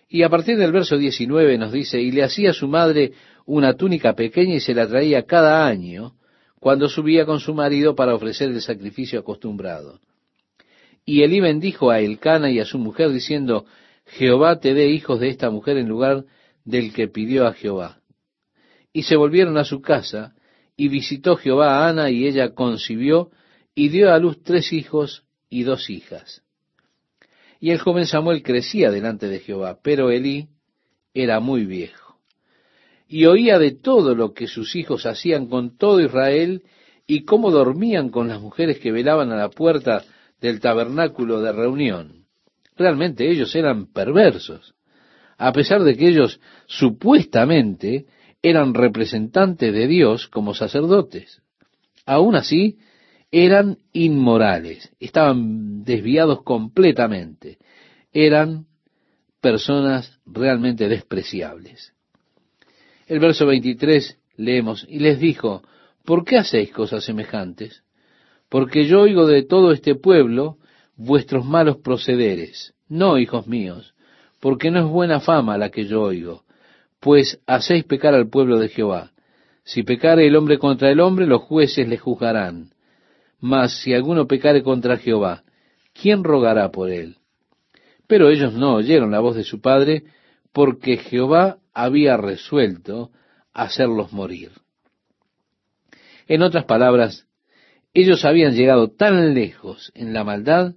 [0.10, 3.14] Y a partir del verso 19 nos dice, y le hacía a su madre
[3.46, 6.16] una túnica pequeña y se la traía cada año
[6.60, 10.00] cuando subía con su marido para ofrecer el sacrificio acostumbrado.
[11.06, 13.66] Y Elí bendijo a Elcana y a su mujer diciendo,
[14.06, 16.26] Jehová te dé hijos de esta mujer en lugar
[16.66, 18.00] del que pidió a Jehová
[18.94, 20.36] y se volvieron a su casa,
[20.76, 23.32] y visitó Jehová a Ana, y ella concibió,
[23.76, 26.44] y dio a luz tres hijos y dos hijas.
[27.60, 30.48] Y el joven Samuel crecía delante de Jehová, pero Elí
[31.14, 32.18] era muy viejo.
[33.08, 36.64] Y oía de todo lo que sus hijos hacían con todo Israel,
[37.10, 40.04] y cómo dormían con las mujeres que velaban a la puerta
[40.40, 42.26] del tabernáculo de reunión.
[42.78, 44.76] Realmente ellos eran perversos,
[45.40, 48.06] a pesar de que ellos supuestamente
[48.44, 51.42] eran representantes de Dios como sacerdotes.
[52.06, 52.78] Aún así,
[53.32, 57.58] eran inmorales, estaban desviados completamente,
[58.12, 58.66] eran
[59.42, 61.94] personas realmente despreciables.
[63.08, 65.64] El verso 23 leemos, y les dijo,
[66.06, 67.84] ¿por qué hacéis cosas semejantes?
[68.50, 70.58] Porque yo oigo de todo este pueblo
[70.96, 72.74] vuestros malos procederes.
[72.88, 73.94] No, hijos míos,
[74.40, 76.44] porque no es buena fama la que yo oigo,
[77.00, 79.12] pues hacéis pecar al pueblo de Jehová.
[79.64, 82.72] Si pecare el hombre contra el hombre, los jueces le juzgarán.
[83.40, 85.44] Mas si alguno pecare contra Jehová,
[85.94, 87.18] ¿quién rogará por él?
[88.08, 90.04] Pero ellos no oyeron la voz de su padre,
[90.52, 93.12] porque Jehová había resuelto
[93.54, 94.52] hacerlos morir.
[96.28, 97.28] En otras palabras,
[97.94, 100.76] ellos habían llegado tan lejos en la maldad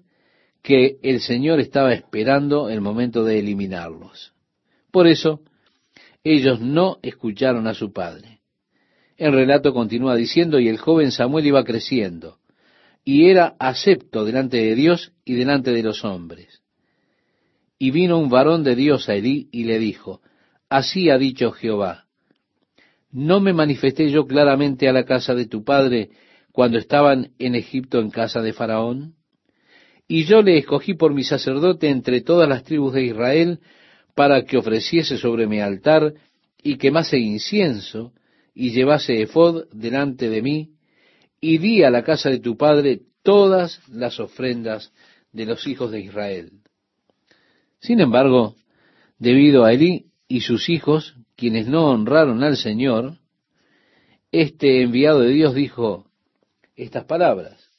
[0.63, 4.33] que el Señor estaba esperando el momento de eliminarlos.
[4.91, 5.41] Por eso,
[6.25, 8.41] ellos no escucharon a su padre.
[9.17, 12.39] El relato continúa diciendo, y el joven Samuel iba creciendo,
[13.05, 16.63] y era acepto delante de Dios y delante de los hombres.
[17.79, 20.21] Y vino un varón de Dios a Elí y le dijo,
[20.69, 22.07] Así ha dicho Jehová,
[23.11, 26.11] ¿no me manifesté yo claramente a la casa de tu padre
[26.53, 29.15] cuando estaban en Egipto en casa de Faraón?
[30.07, 33.61] Y yo le escogí por mi sacerdote entre todas las tribus de Israel,
[34.15, 36.15] para que ofreciese sobre mi altar
[36.63, 38.13] y quemase incienso
[38.55, 40.71] y llevase efod delante de mí,
[41.43, 44.93] y di a la casa de tu padre todas las ofrendas
[45.33, 46.53] de los hijos de Israel.
[47.81, 48.55] Sin embargo,
[49.19, 53.19] debido a Elí y sus hijos, quienes no honraron al Señor,
[54.31, 56.07] este enviado de Dios dijo
[56.77, 57.71] estas palabras.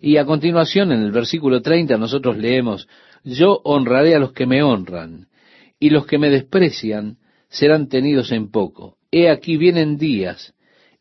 [0.00, 2.86] Y a continuación, en el versículo 30, nosotros leemos,
[3.24, 5.26] Yo honraré a los que me honran,
[5.80, 8.96] y los que me desprecian serán tenidos en poco.
[9.10, 10.54] He aquí vienen días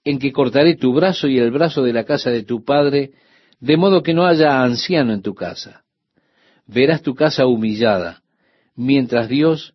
[0.10, 3.12] en que cortaré tu brazo y el brazo de la casa de tu padre,
[3.60, 5.84] de modo que no haya anciano en tu casa.
[6.66, 8.22] Verás tu casa humillada,
[8.74, 9.74] mientras Dios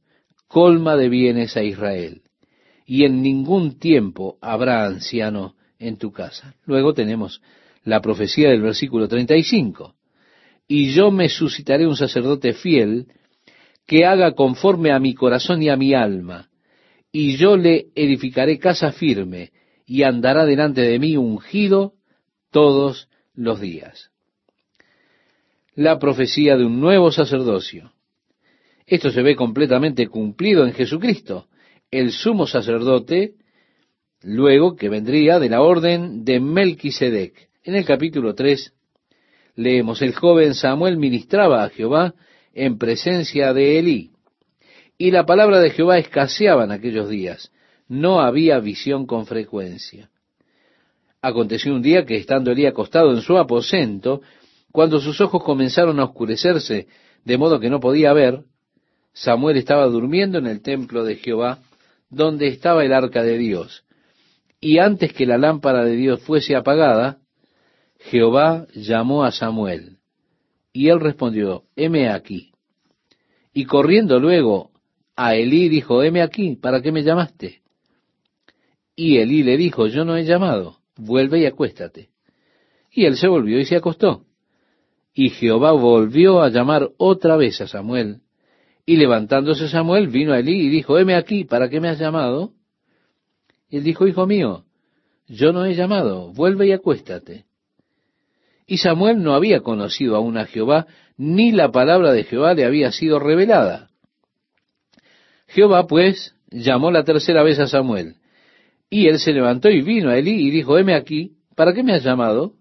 [0.48, 2.22] colma de bienes a Israel,
[2.86, 6.54] y en ningún tiempo habrá anciano en tu casa.
[6.64, 7.42] Luego tenemos
[7.84, 9.94] la profecía del versículo 35.
[10.66, 13.08] Y yo me suscitaré un sacerdote fiel
[13.86, 16.48] que haga conforme a mi corazón y a mi alma,
[17.12, 19.50] y yo le edificaré casa firme,
[19.86, 21.94] y andará delante de mí ungido
[22.50, 24.10] todos los días.
[25.74, 27.92] La profecía de un nuevo sacerdocio.
[28.86, 31.46] Esto se ve completamente cumplido en Jesucristo,
[31.90, 33.34] el sumo sacerdote,
[34.22, 37.48] luego que vendría de la orden de Melquisedec.
[37.64, 38.74] En el capítulo 3
[39.54, 42.14] leemos, el joven Samuel ministraba a Jehová
[42.54, 44.10] en presencia de Elí,
[44.98, 47.50] y la palabra de Jehová escaseaba en aquellos días,
[47.88, 50.10] no había visión con frecuencia.
[51.20, 54.22] Aconteció un día que estando Elí acostado en su aposento,
[54.72, 56.88] cuando sus ojos comenzaron a oscurecerse
[57.24, 58.44] de modo que no podía ver,
[59.12, 61.58] Samuel estaba durmiendo en el templo de Jehová,
[62.10, 63.84] donde estaba el arca de Dios.
[64.60, 67.18] Y antes que la lámpara de Dios fuese apagada,
[67.98, 69.98] Jehová llamó a Samuel.
[70.72, 72.52] Y él respondió, heme aquí.
[73.52, 74.70] Y corriendo luego
[75.14, 77.61] a Elí dijo, heme aquí, ¿para qué me llamaste?
[78.94, 82.10] Y Elí le dijo, yo no he llamado, vuelve y acuéstate.
[82.90, 84.24] Y él se volvió y se acostó.
[85.14, 88.20] Y Jehová volvió a llamar otra vez a Samuel.
[88.84, 92.52] Y levantándose Samuel vino a Elí y dijo, heme aquí, ¿para qué me has llamado?
[93.68, 94.64] Y él dijo, hijo mío,
[95.26, 97.46] yo no he llamado, vuelve y acuéstate.
[98.66, 100.86] Y Samuel no había conocido aún a Jehová,
[101.16, 103.88] ni la palabra de Jehová le había sido revelada.
[105.46, 108.16] Jehová, pues, llamó la tercera vez a Samuel.
[108.94, 111.94] Y él se levantó y vino a Elí y dijo, heme aquí, ¿para qué me
[111.94, 112.56] has llamado?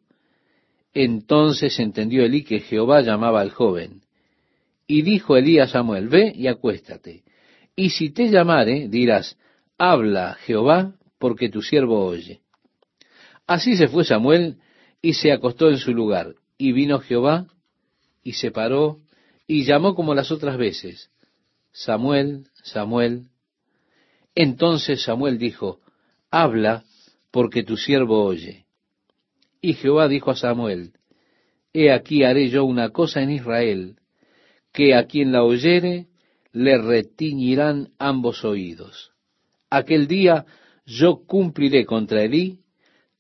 [0.94, 4.04] Entonces entendió Elí que Jehová llamaba al joven.
[4.88, 7.26] Y dijo Elí a Samuel, ve y acuéstate.
[7.76, 9.38] Y si te llamare, dirás,
[9.78, 12.40] habla Jehová, porque tu siervo oye.
[13.46, 14.56] Así se fue Samuel
[15.02, 16.36] y se acostó en su lugar.
[16.58, 17.48] Y vino Jehová
[18.24, 19.00] y se paró
[19.48, 21.12] y llamó como las otras veces,
[21.74, 23.28] Samuel, Samuel.
[24.34, 25.81] Entonces Samuel dijo,
[26.32, 26.84] habla,
[27.30, 28.66] porque tu siervo oye.
[29.62, 30.94] Y Jehová dijo a Samuel,
[31.74, 33.98] He aquí haré yo una cosa en Israel,
[34.74, 36.08] que a quien la oyere
[36.52, 39.12] le retiñirán ambos oídos.
[39.70, 40.46] Aquel día
[40.86, 42.60] yo cumpliré contra Elí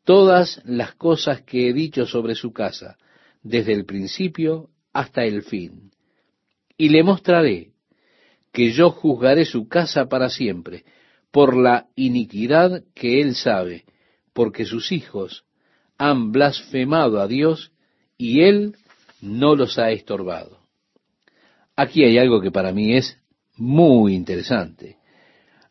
[0.03, 2.97] todas las cosas que he dicho sobre su casa,
[3.43, 5.91] desde el principio hasta el fin.
[6.78, 7.72] Y le mostraré
[8.51, 10.84] que yo juzgaré su casa para siempre,
[11.32, 13.86] por la iniquidad que él sabe,
[14.34, 15.46] porque sus hijos
[15.98, 17.72] han blasfemado a Dios
[18.18, 18.76] y él
[19.22, 20.60] no los ha estorbado.
[21.76, 23.18] Aquí hay algo que para mí es
[23.56, 24.98] muy interesante,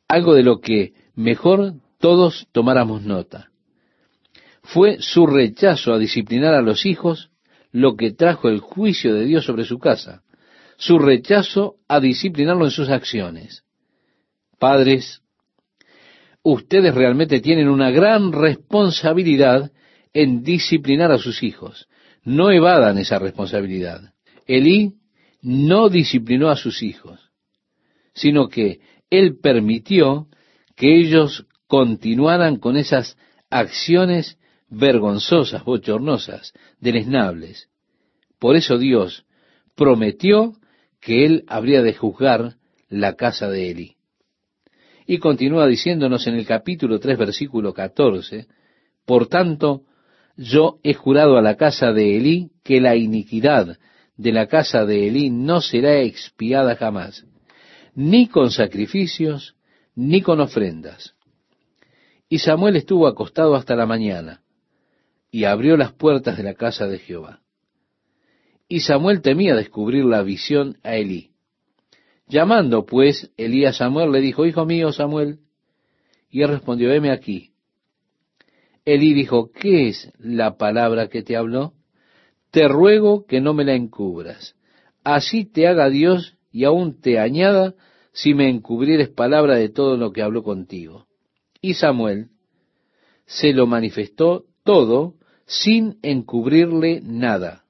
[0.09, 3.51] algo de lo que mejor todos tomáramos nota.
[4.63, 7.31] Fue su rechazo a disciplinar a los hijos
[7.73, 10.23] lo que trajo el juicio de Dios sobre su casa,
[10.77, 13.65] su rechazo a disciplinarlo en sus acciones.
[14.59, 15.23] Padres,
[16.43, 19.71] ustedes realmente tienen una gran responsabilidad
[20.13, 21.89] en disciplinar a sus hijos.
[22.25, 24.13] No evadan esa responsabilidad.
[24.47, 24.95] Elí
[25.43, 27.31] no disciplinó a sus hijos,
[28.15, 28.81] sino que
[29.11, 30.27] él permitió
[30.77, 33.17] que ellos continuaran con esas
[33.49, 34.39] acciones
[34.69, 37.69] vergonzosas, bochornosas, deleznables.
[38.39, 39.25] Por eso Dios
[39.75, 40.55] prometió
[41.01, 42.57] que él habría de juzgar
[42.89, 43.97] la casa de Eli.
[45.11, 48.47] Y continúa diciéndonos en el capítulo 3, versículo 14,
[49.05, 49.83] por tanto,
[50.37, 53.77] yo he jurado a la casa de Elí que la iniquidad
[54.17, 57.27] de la casa de Elí no será expiada jamás,
[57.93, 59.57] ni con sacrificios,
[59.97, 61.17] ni con ofrendas.
[62.29, 64.43] Y Samuel estuvo acostado hasta la mañana,
[65.33, 67.41] y abrió las puertas de la casa de Jehová.
[68.69, 71.30] Y Samuel temía descubrir la visión a Elí.
[72.31, 75.41] Llamando pues Elí a Samuel, le dijo, Hijo mío Samuel,
[76.31, 77.51] y él respondió, heme aquí.
[78.85, 81.75] Elí dijo, ¿qué es la palabra que te habló?
[82.53, 84.55] Te ruego que no me la encubras.
[85.03, 87.75] Así te haga Dios y aún te añada
[88.13, 91.07] si me encubrieres palabra de todo lo que habló contigo.
[91.61, 92.29] Y Samuel
[93.27, 95.15] se lo manifestó todo
[95.47, 97.65] sin encubrirle nada.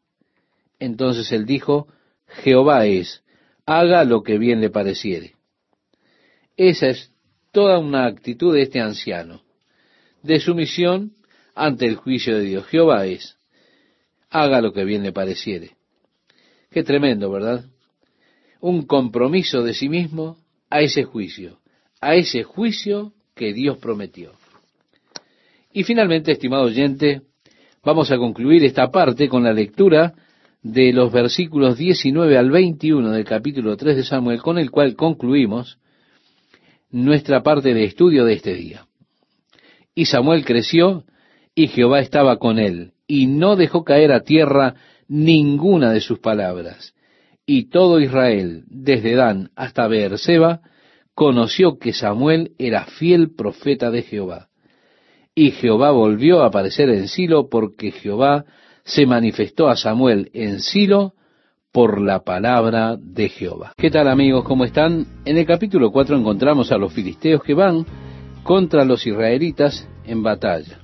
[0.78, 1.88] Entonces él dijo,
[2.26, 3.22] Jehová es,
[3.70, 5.34] haga lo que bien le pareciere.
[6.56, 7.12] Esa es
[7.52, 9.42] toda una actitud de este anciano,
[10.24, 11.12] de sumisión
[11.54, 12.66] ante el juicio de Dios.
[12.66, 13.38] Jehová es,
[14.28, 15.76] haga lo que bien le pareciere.
[16.72, 17.64] Qué tremendo, ¿verdad?
[18.60, 20.36] Un compromiso de sí mismo
[20.68, 21.60] a ese juicio,
[22.00, 24.32] a ese juicio que Dios prometió.
[25.72, 27.22] Y finalmente, estimado oyente,
[27.84, 30.12] vamos a concluir esta parte con la lectura
[30.62, 35.78] de los versículos 19 al 21 del capítulo 3 de Samuel, con el cual concluimos
[36.90, 38.86] nuestra parte de estudio de este día.
[39.94, 41.04] Y Samuel creció
[41.54, 44.74] y Jehová estaba con él, y no dejó caer a tierra
[45.08, 46.94] ninguna de sus palabras.
[47.46, 50.60] Y todo Israel, desde Dan hasta Beerseba,
[51.14, 54.48] conoció que Samuel era fiel profeta de Jehová.
[55.34, 58.44] Y Jehová volvió a aparecer en Silo porque Jehová
[58.90, 61.14] se manifestó a Samuel en Silo
[61.70, 63.72] por la palabra de Jehová.
[63.76, 64.42] ¿Qué tal amigos?
[64.44, 65.06] ¿Cómo están?
[65.24, 67.86] En el capítulo 4 encontramos a los filisteos que van
[68.42, 70.80] contra los israelitas en batalla.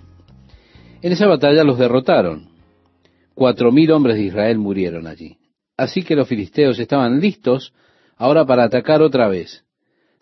[1.02, 2.48] En esa batalla los derrotaron.
[3.34, 5.38] Cuatro mil hombres de Israel murieron allí.
[5.76, 7.74] Así que los filisteos estaban listos
[8.16, 9.64] ahora para atacar otra vez.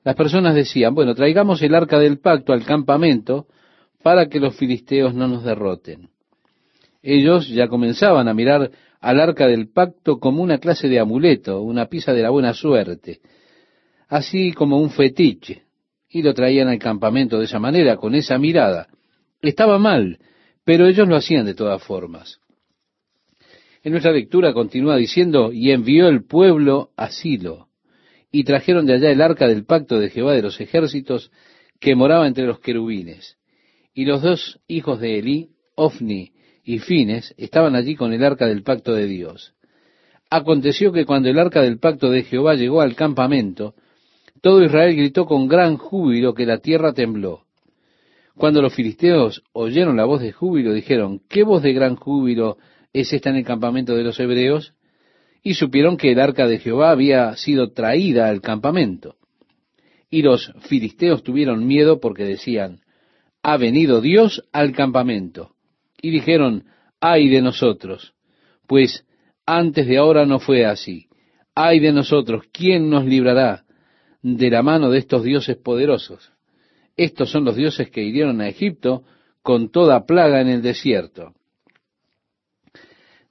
[0.05, 3.47] Las personas decían, bueno, traigamos el arca del pacto al campamento
[4.03, 6.14] para que los filisteos no nos derroten.
[7.07, 11.85] Ellos ya comenzaban a mirar al arca del pacto como una clase de amuleto, una
[11.85, 13.21] pieza de la buena suerte,
[14.09, 15.65] así como un fetiche,
[16.09, 18.89] y lo traían al campamento de esa manera, con esa mirada.
[19.43, 20.19] Estaba mal,
[20.65, 22.41] pero ellos lo hacían de todas formas.
[23.83, 27.69] En nuestra lectura continúa diciendo, y envió el pueblo a Silo,
[28.33, 31.31] y trajeron de allá el arca del pacto de Jehová de los ejércitos
[31.81, 33.37] que moraba entre los querubines.
[33.93, 36.34] Y los dos hijos de Elí, Ofni
[36.65, 39.55] y Fines, estaban allí con el arca del pacto de Dios.
[40.31, 43.75] Aconteció que cuando el arca del pacto de Jehová llegó al campamento,
[44.41, 47.43] todo Israel gritó con gran júbilo que la tierra tembló.
[48.37, 52.59] Cuando los filisteos oyeron la voz de júbilo, dijeron, ¿qué voz de gran júbilo
[52.93, 54.75] es esta en el campamento de los hebreos?
[55.47, 59.17] y supieron que el arca de Jehová había sido traída al campamento.
[60.11, 62.81] Y los filisteos tuvieron miedo porque decían,
[63.43, 65.54] ha venido Dios al campamento.
[66.05, 66.65] Y dijeron,
[67.01, 68.13] ay de nosotros,
[68.67, 69.07] pues
[69.47, 71.09] antes de ahora no fue así.
[71.55, 73.65] Ay de nosotros, ¿quién nos librará
[74.21, 76.31] de la mano de estos dioses poderosos?
[76.95, 79.05] Estos son los dioses que hirieron a Egipto
[79.41, 81.33] con toda plaga en el desierto.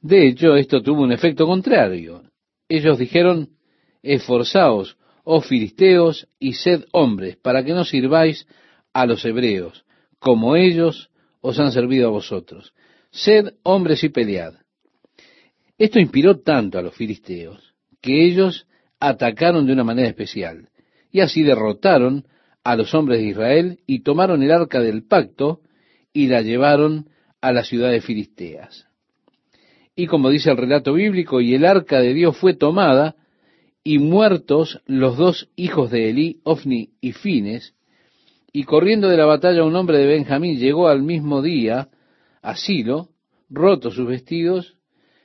[0.01, 2.24] De hecho, esto tuvo un efecto contrario.
[2.67, 3.49] Ellos dijeron,
[4.01, 8.47] esforzaos, oh filisteos, y sed hombres, para que no sirváis
[8.93, 9.86] a los hebreos,
[10.17, 11.11] como ellos
[11.44, 12.74] os han servido a vosotros.
[13.12, 14.54] Sed hombres y pelead.
[15.78, 18.66] Esto inspiró tanto a los filisteos, que ellos
[19.00, 20.70] atacaron de una manera especial,
[21.12, 22.26] y así derrotaron
[22.64, 25.60] a los hombres de Israel y tomaron el arca del pacto
[26.14, 27.10] y la llevaron
[27.41, 28.88] a las ciudades filisteas.
[29.96, 33.16] Y como dice el relato bíblico, y el arca de Dios fue tomada,
[33.84, 37.76] y muertos los dos hijos de Elí, Ofni y Fines,
[38.56, 41.89] y corriendo de la batalla un hombre de Benjamín llegó al mismo día
[42.43, 43.10] a Silo,
[43.49, 44.76] roto sus vestidos,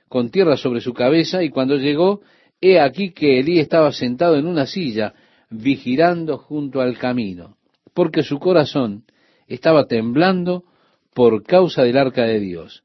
[0.08, 2.22] con tierra sobre su cabeza, y cuando llegó,
[2.58, 5.12] he aquí que Elí estaba sentado en una silla,
[5.50, 7.58] vigilando junto al camino,
[7.92, 9.04] porque su corazón
[9.46, 10.64] estaba temblando
[11.12, 12.82] por causa del arca de Dios.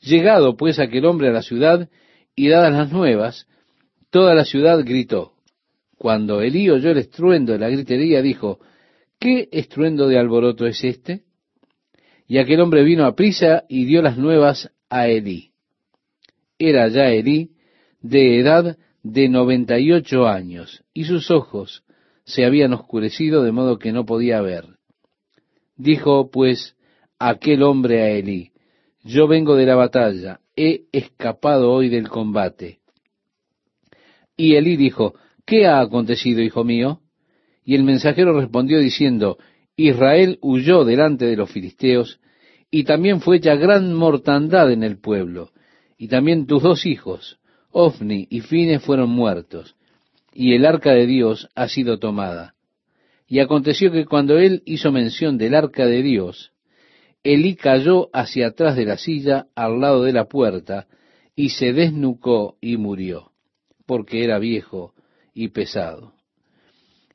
[0.00, 1.88] Llegado pues aquel hombre a la ciudad
[2.34, 3.46] y dadas las nuevas,
[4.10, 5.34] toda la ciudad gritó.
[5.96, 8.58] Cuando Elí oyó el estruendo de la gritería, dijo,
[9.18, 11.22] ¿qué estruendo de alboroto es este?
[12.26, 15.52] Y aquel hombre vino a prisa y dio las nuevas a Elí.
[16.58, 17.52] Era ya Elí
[18.00, 21.84] de edad de noventa y ocho años, y sus ojos
[22.24, 24.64] se habían oscurecido de modo que no podía ver.
[25.76, 26.76] Dijo pues
[27.18, 28.52] aquel hombre a Elí,
[29.04, 32.80] yo vengo de la batalla, he escapado hoy del combate.
[34.36, 35.14] Y Elí dijo,
[35.44, 37.00] ¿qué ha acontecido, hijo mío?
[37.66, 39.38] Y el mensajero respondió diciendo,
[39.76, 42.20] Israel huyó delante de los filisteos,
[42.70, 45.50] y también fue hecha gran mortandad en el pueblo,
[45.98, 47.40] y también tus dos hijos,
[47.72, 49.74] Ofni y Fines, fueron muertos,
[50.32, 52.54] y el arca de Dios ha sido tomada.
[53.26, 56.52] Y aconteció que cuando él hizo mención del arca de Dios,
[57.24, 60.86] Elí cayó hacia atrás de la silla al lado de la puerta
[61.34, 63.32] y se desnucó y murió,
[63.86, 64.94] porque era viejo
[65.34, 66.15] y pesado.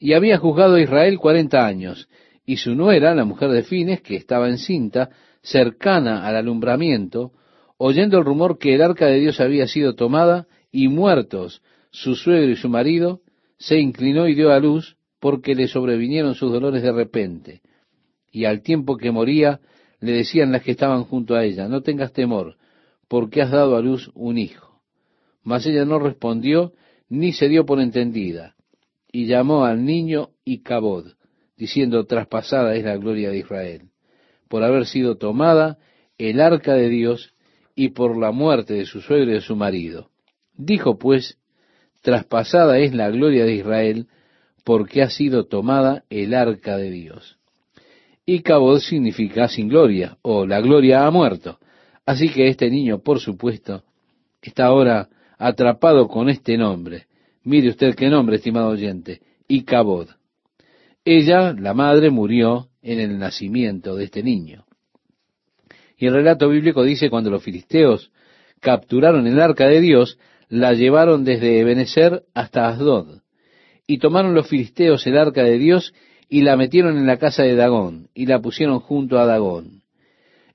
[0.02, 2.10] Y había juzgado a Israel cuarenta años,
[2.44, 5.12] y su nuera, la mujer de Fines, que estaba encinta,
[5.44, 7.34] cercana al alumbramiento,
[7.78, 12.50] oyendo el rumor que el arca de Dios había sido tomada y muertos su suegro
[12.50, 13.22] y su marido,
[13.60, 17.62] se inclinó y dio a luz porque le sobrevinieron sus dolores de repente.
[18.32, 19.60] Y al tiempo que moría,
[20.00, 22.58] le decían las que estaban junto a ella, no tengas temor,
[23.08, 24.82] porque has dado a luz un hijo.
[25.44, 26.74] Mas ella no respondió,
[27.08, 28.56] ni se dio por entendida.
[29.12, 31.14] Y llamó al niño Icabod,
[31.58, 33.90] diciendo, traspasada es la gloria de Israel,
[34.48, 35.78] por haber sido tomada
[36.18, 37.34] el arca de Dios
[37.76, 40.10] y por la muerte de su suegro y de su marido.
[40.56, 41.38] Dijo pues,
[42.02, 44.08] traspasada es la gloria de Israel,
[44.64, 47.38] porque ha sido tomada el arca de Dios.
[48.26, 51.60] Y Cabod significa sin gloria, o la gloria ha muerto.
[52.06, 53.84] Así que este niño, por supuesto,
[54.42, 57.08] está ahora atrapado con este nombre.
[57.44, 60.10] Mire usted qué nombre, estimado oyente, Icabod.
[61.04, 64.66] Ella, la madre, murió en el nacimiento de este niño.
[65.98, 68.12] Y el relato bíblico dice cuando los filisteos
[68.60, 70.20] capturaron el arca de Dios,
[70.50, 73.22] la llevaron desde Ebenezer hasta Asdod.
[73.88, 75.94] Y tomaron los filisteos el arca de Dios
[76.30, 79.82] y la metieron en la casa de Dagón y la pusieron junto a Dagón.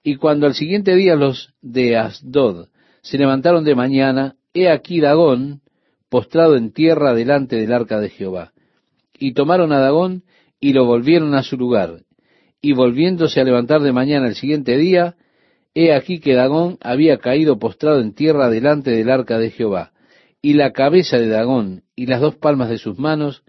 [0.05, 2.69] Y cuando al siguiente día los de Asdod
[3.03, 5.63] se levantaron de mañana, he aquí Dagón
[6.09, 8.53] postrado en tierra delante del arca de Jehová.
[9.19, 10.25] Y tomaron a Dagón
[10.61, 12.03] y lo volvieron a su lugar.
[12.61, 15.17] Y volviéndose a levantar de mañana el siguiente día,
[15.75, 19.93] he aquí que Dagón había caído postrado en tierra delante del arca de Jehová.
[20.41, 23.43] Y la cabeza de Dagón y las dos palmas de sus manos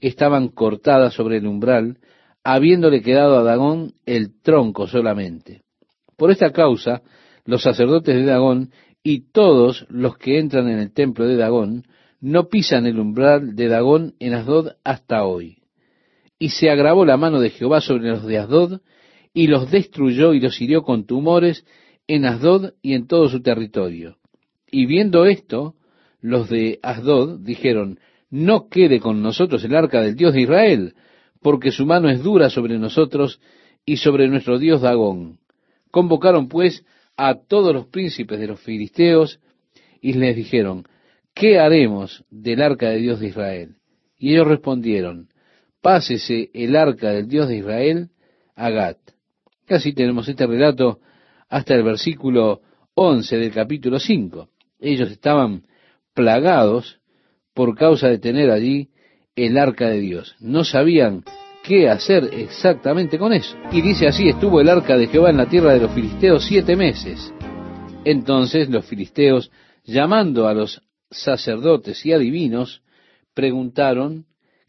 [0.00, 1.98] estaban cortadas sobre el umbral,
[2.44, 5.62] habiéndole quedado a Dagón el tronco solamente.
[6.16, 7.02] Por esta causa,
[7.44, 8.70] los sacerdotes de Dagón
[9.02, 11.84] y todos los que entran en el templo de Dagón
[12.22, 15.58] no pisan el umbral de Dagón en Asdod hasta hoy.
[16.38, 18.80] Y se agravó la mano de Jehová sobre los de Asdod,
[19.34, 21.66] y los destruyó y los hirió con tumores
[22.06, 24.18] en Asdod y en todo su territorio.
[24.70, 25.74] Y viendo esto,
[26.20, 27.98] los de Asdod dijeron,
[28.30, 30.94] no quede con nosotros el arca del Dios de Israel,
[31.40, 33.40] porque su mano es dura sobre nosotros
[33.84, 35.40] y sobre nuestro Dios Dagón.
[35.90, 36.84] Convocaron pues
[37.16, 39.40] a todos los príncipes de los filisteos
[40.00, 40.84] y les dijeron,
[41.34, 43.76] ¿qué haremos del arca de Dios de Israel?
[44.18, 45.28] Y ellos respondieron,
[45.80, 48.10] pásese el arca del Dios de Israel
[48.54, 48.98] a Gat.
[49.66, 51.00] Casi tenemos este relato
[51.48, 52.60] hasta el versículo
[52.94, 54.48] 11 del capítulo 5.
[54.80, 55.62] Ellos estaban
[56.14, 57.00] plagados
[57.54, 58.90] por causa de tener allí
[59.36, 60.36] el arca de Dios.
[60.40, 61.24] No sabían
[61.62, 63.56] qué hacer exactamente con eso.
[63.70, 66.76] Y dice así, estuvo el arca de Jehová en la tierra de los filisteos siete
[66.76, 67.32] meses.
[68.04, 69.50] Entonces los filisteos,
[69.84, 70.82] llamando a los
[71.12, 72.82] sacerdotes y adivinos,
[73.34, 74.26] preguntaron,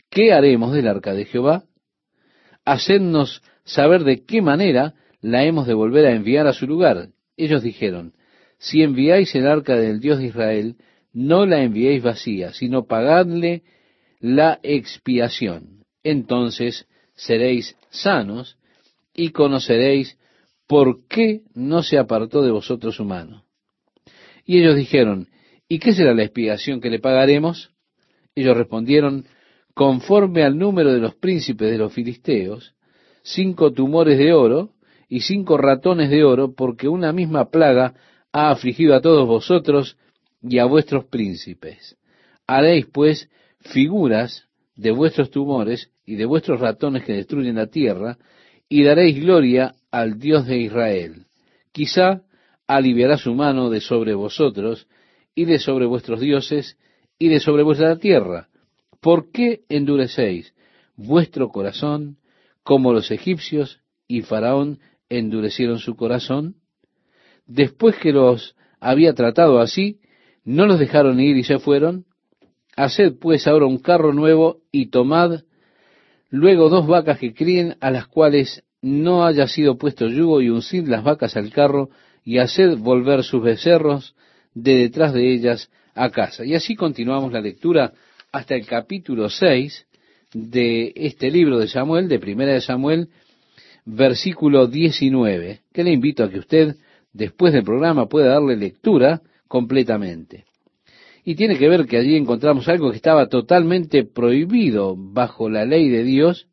[0.09, 1.63] ¿qué haremos del arca de Jehová?
[2.65, 7.09] Hacednos saber de qué manera la hemos de volver a enviar a su lugar.
[7.35, 8.13] Ellos dijeron,
[8.59, 10.77] si enviáis el arca del Dios de Israel,
[11.11, 13.63] no la enviéis vacía, sino pagadle
[14.19, 15.83] la expiación.
[16.03, 18.57] Entonces seréis sanos
[19.13, 20.17] y conoceréis
[20.67, 23.43] por qué no se apartó de vosotros su mano.
[24.45, 25.27] Y ellos dijeron,
[25.67, 27.71] ¿y qué será la expiación que le pagaremos?
[28.35, 29.25] Ellos respondieron,
[29.73, 32.75] conforme al número de los príncipes de los filisteos,
[33.23, 34.71] cinco tumores de oro
[35.09, 37.93] y cinco ratones de oro, porque una misma plaga
[38.31, 39.97] ha afligido a todos vosotros
[40.41, 41.97] y a vuestros príncipes.
[42.47, 48.17] Haréis, pues, figuras de vuestros tumores y de vuestros ratones que destruyen la tierra,
[48.67, 51.25] y daréis gloria al Dios de Israel.
[51.71, 52.23] Quizá
[52.67, 54.87] aliviará su mano de sobre vosotros,
[55.35, 56.77] y de sobre vuestros dioses,
[57.17, 58.49] y de sobre vuestra tierra.
[58.99, 60.53] ¿Por qué endurecéis
[60.95, 62.17] vuestro corazón
[62.63, 64.79] como los egipcios y Faraón
[65.09, 66.55] endurecieron su corazón?
[67.45, 69.99] Después que los había tratado así,
[70.43, 72.05] no los dejaron ir y se fueron.
[72.75, 75.41] Haced pues ahora un carro nuevo y tomad
[76.29, 80.87] luego dos vacas que críen a las cuales no haya sido puesto yugo y uncid
[80.87, 81.89] las vacas al carro
[82.23, 84.15] y haced volver sus becerros
[84.53, 86.45] de detrás de ellas a casa.
[86.45, 87.93] Y así continuamos la lectura
[88.31, 89.85] hasta el capítulo 6
[90.33, 93.09] de este libro de Samuel, de Primera de Samuel,
[93.85, 96.75] versículo 19, que le invito a que usted,
[97.11, 100.45] después del programa, pueda darle lectura completamente.
[101.25, 105.89] Y tiene que ver que allí encontramos algo que estaba totalmente prohibido bajo la ley
[105.89, 106.47] de Dios,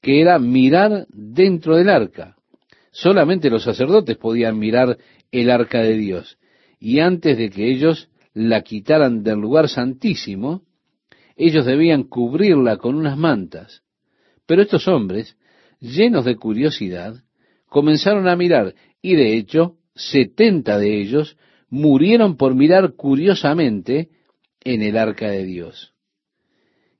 [0.00, 2.36] que era mirar dentro del arca.
[2.92, 4.96] Solamente los sacerdotes podían mirar
[5.32, 6.38] el arca de Dios.
[6.78, 10.62] Y antes de que ellos la quitaran del lugar santísimo,
[11.36, 13.82] ellos debían cubrirla con unas mantas.
[14.46, 15.36] Pero estos hombres,
[15.80, 17.22] llenos de curiosidad,
[17.66, 21.36] comenzaron a mirar, y de hecho, setenta de ellos
[21.68, 24.10] murieron por mirar curiosamente
[24.62, 25.94] en el arca de Dios.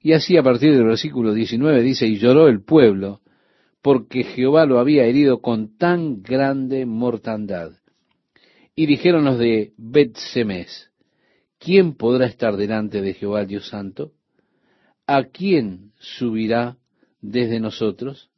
[0.00, 3.20] Y así a partir del versículo 19 dice, y lloró el pueblo,
[3.82, 7.72] porque Jehová lo había herido con tan grande mortandad.
[8.76, 10.90] Y dijeron los de Bet-Semes,
[11.58, 14.12] ¿quién podrá estar delante de Jehová Dios Santo?
[15.06, 16.76] ¿a quién subirá
[17.20, 18.28] desde nosotros?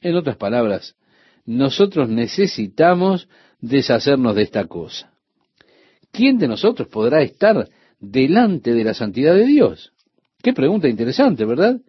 [0.00, 0.96] En otras palabras,
[1.44, 3.28] nosotros necesitamos
[3.60, 5.12] deshacernos de esta cosa.
[6.10, 7.68] ¿Quién de nosotros podrá estar
[8.00, 9.92] delante de la santidad de Dios?
[10.42, 11.80] Qué pregunta interesante, ¿verdad?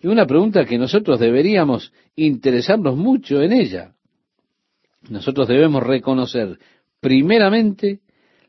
[0.00, 3.94] Y una pregunta que nosotros deberíamos interesarnos mucho en ella.
[5.08, 6.58] Nosotros debemos reconocer
[7.00, 8.00] primeramente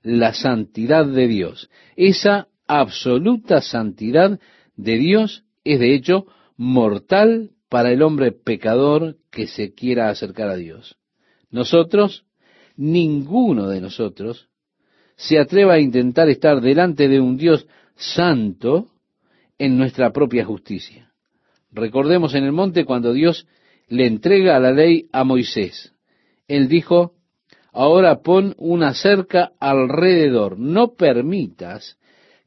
[0.02, 1.70] la santidad de Dios.
[1.95, 4.39] Esa absoluta santidad
[4.76, 6.26] de Dios es de hecho
[6.56, 10.97] mortal para el hombre pecador que se quiera acercar a Dios.
[11.52, 12.26] Nosotros,
[12.76, 14.50] ninguno de nosotros,
[15.16, 18.88] se atreva a intentar estar delante de un Dios santo
[19.58, 21.12] en nuestra propia justicia.
[21.72, 23.45] Recordemos en el monte cuando Dios
[23.88, 25.93] le entrega la ley a Moisés.
[26.47, 27.14] Él dijo,
[27.72, 31.97] ahora pon una cerca alrededor, no permitas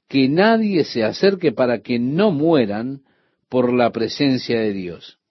[0.08, 3.02] que nadie se acerque para que no mueran
[3.48, 5.18] por la presencia de Dios.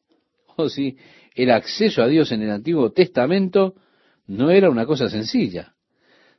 [0.58, 0.98] O oh, sí,
[1.34, 3.74] el acceso a Dios en el Antiguo Testamento
[4.28, 5.74] no era una cosa sencilla.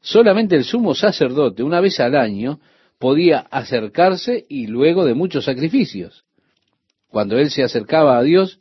[0.00, 2.60] Solamente el sumo sacerdote, una vez al año,
[2.98, 6.24] podía acercarse y luego de muchos sacrificios.
[7.08, 8.60] Cuando él se acercaba a Dios,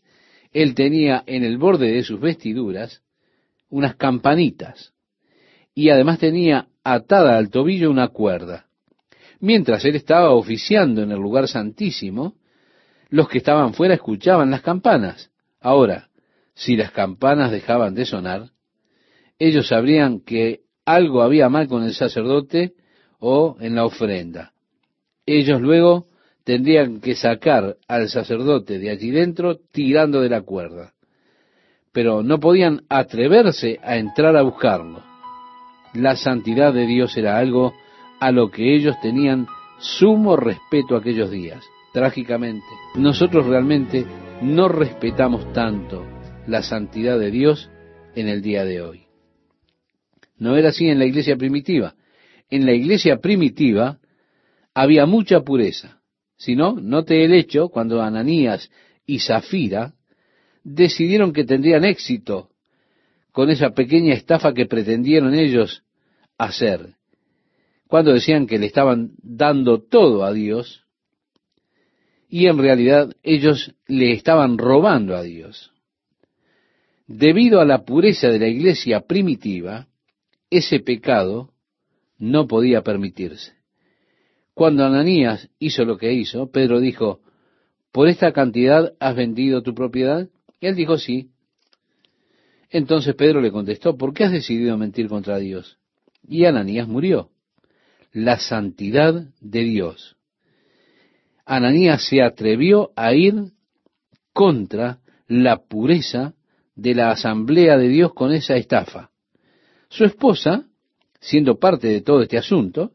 [0.52, 3.02] él tenía en el borde de sus vestiduras
[3.72, 4.94] unas campanitas
[5.74, 8.68] y además tenía atada al tobillo una cuerda.
[9.40, 12.36] Mientras él estaba oficiando en el lugar santísimo,
[13.10, 15.32] los que estaban fuera escuchaban las campanas.
[15.60, 16.10] Ahora,
[16.54, 18.52] si las campanas dejaban de sonar,
[19.40, 22.74] ellos sabrían que algo había mal con el sacerdote
[23.20, 24.54] o en la ofrenda.
[25.26, 26.08] Ellos luego
[26.44, 30.94] tendrían que sacar al sacerdote de allí dentro tirando de la cuerda.
[31.94, 35.04] Pero no podían atreverse a entrar a buscarlo.
[35.94, 37.74] La santidad de Dios era algo
[38.20, 39.48] a lo que ellos tenían
[39.80, 42.66] sumo respeto aquellos días trágicamente,
[42.96, 44.06] nosotros realmente
[44.42, 46.06] no respetamos tanto
[46.48, 47.70] la santidad de Dios
[48.16, 49.04] en el día de hoy.
[50.38, 51.96] No era así en la iglesia primitiva.
[52.50, 54.00] En la iglesia primitiva
[54.74, 56.02] había mucha pureza.
[56.38, 58.72] Si no, note el hecho cuando Ananías
[59.06, 59.94] y Zafira
[60.64, 62.50] decidieron que tendrían éxito
[63.32, 65.84] con esa pequeña estafa que pretendieron ellos
[66.38, 66.96] hacer.
[67.88, 70.86] Cuando decían que le estaban dando todo a Dios,
[72.32, 75.74] y en realidad ellos le estaban robando a Dios.
[77.06, 79.88] Debido a la pureza de la iglesia primitiva,
[80.50, 81.52] ese pecado
[82.18, 83.54] no podía permitirse.
[84.54, 87.20] Cuando Ananías hizo lo que hizo, Pedro dijo,
[87.92, 90.30] ¿por esta cantidad has vendido tu propiedad?
[90.62, 91.32] Y él dijo, sí.
[92.70, 95.78] Entonces Pedro le contestó, ¿por qué has decidido mentir contra Dios?
[96.26, 97.30] Y Ananías murió.
[98.14, 100.16] La santidad de Dios
[101.52, 103.52] Ananías se atrevió a ir
[104.32, 106.34] contra la pureza
[106.76, 109.10] de la asamblea de Dios con esa estafa.
[109.90, 110.66] Su esposa,
[111.20, 112.92] siendo parte de todo este asunto,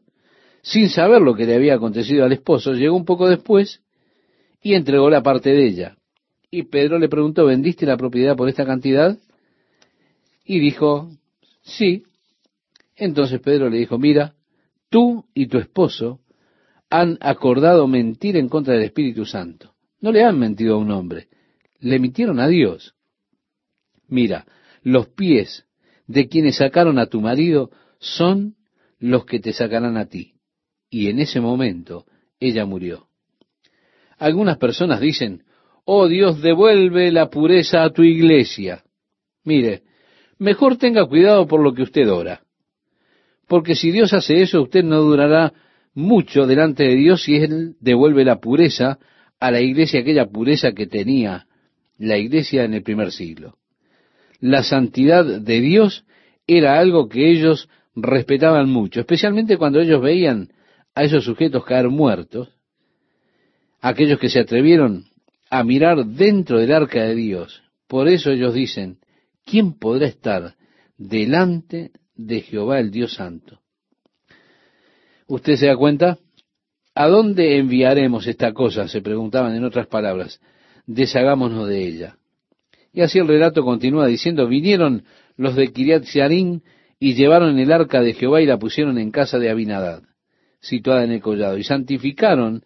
[0.63, 3.81] sin saber lo que le había acontecido al esposo, llegó un poco después
[4.61, 5.96] y entregó la parte de ella.
[6.49, 9.17] Y Pedro le preguntó, ¿vendiste la propiedad por esta cantidad?
[10.45, 11.11] Y dijo,
[11.61, 12.03] sí.
[12.95, 14.35] Entonces Pedro le dijo, mira,
[14.89, 16.21] tú y tu esposo
[16.89, 19.73] han acordado mentir en contra del Espíritu Santo.
[19.99, 21.27] No le han mentido a un hombre,
[21.79, 22.95] le mintieron a Dios.
[24.07, 24.45] Mira,
[24.83, 25.65] los pies
[26.07, 28.55] de quienes sacaron a tu marido son
[28.99, 30.35] los que te sacarán a ti.
[30.89, 32.05] Y en ese momento
[32.39, 33.09] ella murió.
[34.17, 35.43] Algunas personas dicen,
[35.89, 38.83] oh Dios, devuelve la pureza a tu iglesia.
[39.45, 39.83] Mire,
[40.37, 42.41] mejor tenga cuidado por lo que usted ora.
[43.47, 45.53] Porque si Dios hace eso, usted no durará
[45.93, 48.99] mucho delante de Dios si Él devuelve la pureza
[49.39, 51.47] a la iglesia, aquella pureza que tenía
[51.97, 53.55] la iglesia en el primer siglo.
[54.41, 56.03] La santidad de Dios
[56.47, 60.49] era algo que ellos respetaban mucho, especialmente cuando ellos veían
[60.95, 62.49] a esos sujetos caer muertos,
[63.79, 65.05] aquellos que se atrevieron
[65.49, 67.63] a mirar dentro del arca de Dios.
[67.87, 68.99] Por eso ellos dicen,
[69.45, 70.55] ¿quién podrá estar
[70.97, 73.59] delante de Jehová el Dios Santo?
[75.27, 76.17] ¿Usted se da cuenta?
[76.95, 78.87] ¿A dónde enviaremos esta cosa?
[78.87, 80.39] Se preguntaban en otras palabras.
[80.85, 82.17] Deshagámonos de ella.
[82.93, 85.03] Y así el relato continúa diciendo, vinieron
[85.35, 86.61] los de Kiriat Searim
[86.99, 90.01] y llevaron el arca de Jehová y la pusieron en casa de Abinadad,
[90.59, 92.63] situada en el collado, y santificaron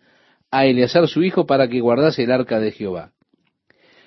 [0.51, 3.13] a Eleazar su hijo para que guardase el arca de Jehová.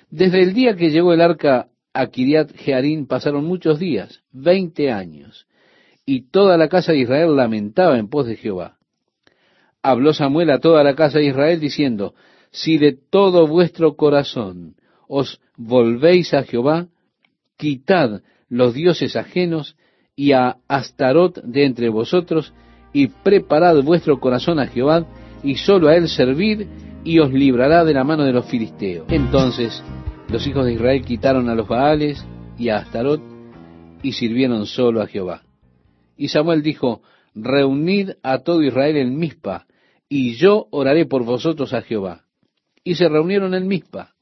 [0.09, 5.47] Desde el día que llegó el arca a Kiriat Jearim pasaron muchos días, veinte años,
[6.05, 8.77] y toda la casa de Israel lamentaba en pos de Jehová.
[9.81, 12.13] Habló Samuel a toda la casa de Israel diciendo,
[12.51, 14.75] si de todo vuestro corazón
[15.07, 16.87] os volvéis a Jehová,
[17.57, 19.75] quitad los dioses ajenos
[20.15, 22.53] y a Astarot de entre vosotros,
[22.93, 25.05] y preparad vuestro corazón a Jehová,
[25.45, 26.67] y solo a él servid,
[27.03, 29.05] y os librará de la mano de los filisteos.
[29.09, 29.83] Entonces
[30.27, 32.25] los hijos de Israel quitaron a los Baales
[32.57, 33.21] y a Astarot,
[34.01, 35.43] y sirvieron solo a Jehová.
[36.17, 37.01] Y Samuel dijo,
[37.35, 39.67] Reunid a todo Israel en Mizpa,
[40.09, 42.23] y yo oraré por vosotros a Jehová.
[42.83, 44.15] Y se reunieron en Mizpa,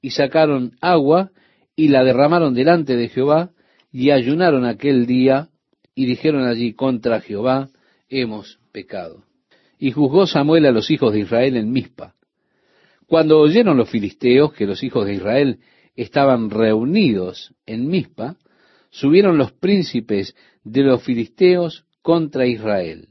[0.00, 1.30] y sacaron agua,
[1.76, 3.50] y la derramaron delante de Jehová,
[3.92, 5.48] y ayunaron aquel día,
[5.94, 7.68] y dijeron allí contra Jehová,
[8.08, 9.24] hemos pecado.
[9.84, 12.14] Y juzgó Samuel a los hijos de Israel en Mizpa.
[13.06, 15.58] Cuando oyeron los filisteos que los hijos de Israel
[15.94, 18.38] estaban reunidos en Mizpa,
[18.88, 23.08] subieron los príncipes de los filisteos contra Israel.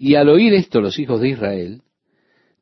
[0.00, 1.82] Y al oír esto los hijos de Israel,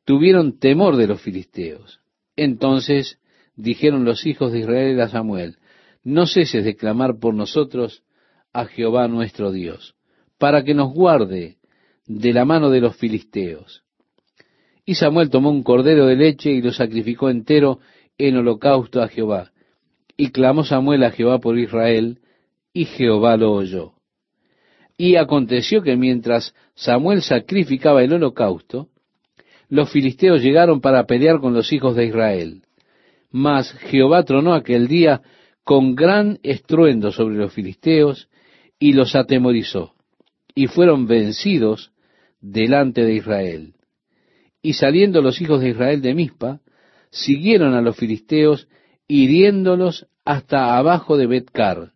[0.05, 2.01] tuvieron temor de los filisteos.
[2.35, 3.17] Entonces
[3.55, 5.57] dijeron los hijos de Israel a Samuel,
[6.03, 8.03] no ceses de clamar por nosotros
[8.53, 9.95] a Jehová nuestro Dios,
[10.37, 11.58] para que nos guarde
[12.09, 13.83] de la mano de los filisteos.
[14.83, 17.79] Y Samuel tomó un cordero de leche y lo sacrificó entero
[18.17, 19.51] en holocausto a Jehová.
[20.17, 22.17] Y clamó Samuel a Jehová por Israel,
[22.73, 23.93] y Jehová lo oyó.
[24.97, 28.89] Y aconteció que mientras Samuel sacrificaba el holocausto,
[29.69, 32.63] los filisteos llegaron para pelear con los hijos de Israel.
[33.31, 35.21] Mas Jehová tronó aquel día
[35.63, 38.29] con gran estruendo sobre los filisteos
[38.79, 39.93] y los atemorizó,
[40.55, 41.91] y fueron vencidos
[42.41, 43.73] delante de Israel.
[44.61, 46.59] Y saliendo los hijos de Israel de Mizpa,
[47.11, 48.67] siguieron a los filisteos,
[49.07, 51.93] hiriéndolos hasta abajo de Betcar.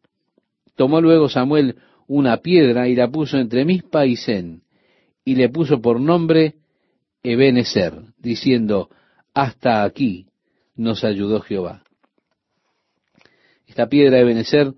[0.75, 1.75] Tomó luego Samuel
[2.07, 4.63] una piedra y la puso entre Mizpa y Zen,
[5.25, 6.55] y le puso por nombre
[7.21, 8.89] Ebenezer, diciendo,
[9.33, 10.27] hasta aquí
[10.75, 11.83] nos ayudó Jehová.
[13.67, 14.73] Esta piedra Ebenezer,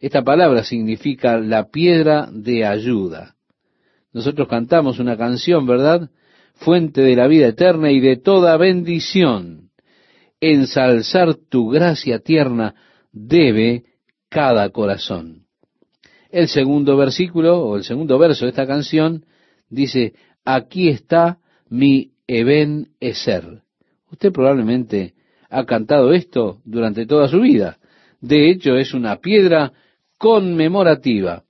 [0.00, 3.34] esta palabra significa la piedra de ayuda.
[4.18, 6.10] Nosotros cantamos una canción, ¿verdad?
[6.54, 9.70] Fuente de la vida eterna y de toda bendición.
[10.40, 12.74] Ensalzar tu gracia tierna
[13.12, 13.84] debe
[14.28, 15.44] cada corazón.
[16.30, 19.24] El segundo versículo o el segundo verso de esta canción
[19.70, 20.14] dice,
[20.44, 21.38] aquí está
[21.68, 23.62] mi Eben Eser.
[24.10, 25.14] Usted probablemente
[25.48, 27.78] ha cantado esto durante toda su vida.
[28.20, 29.72] De hecho, es una piedra
[30.16, 31.44] conmemorativa.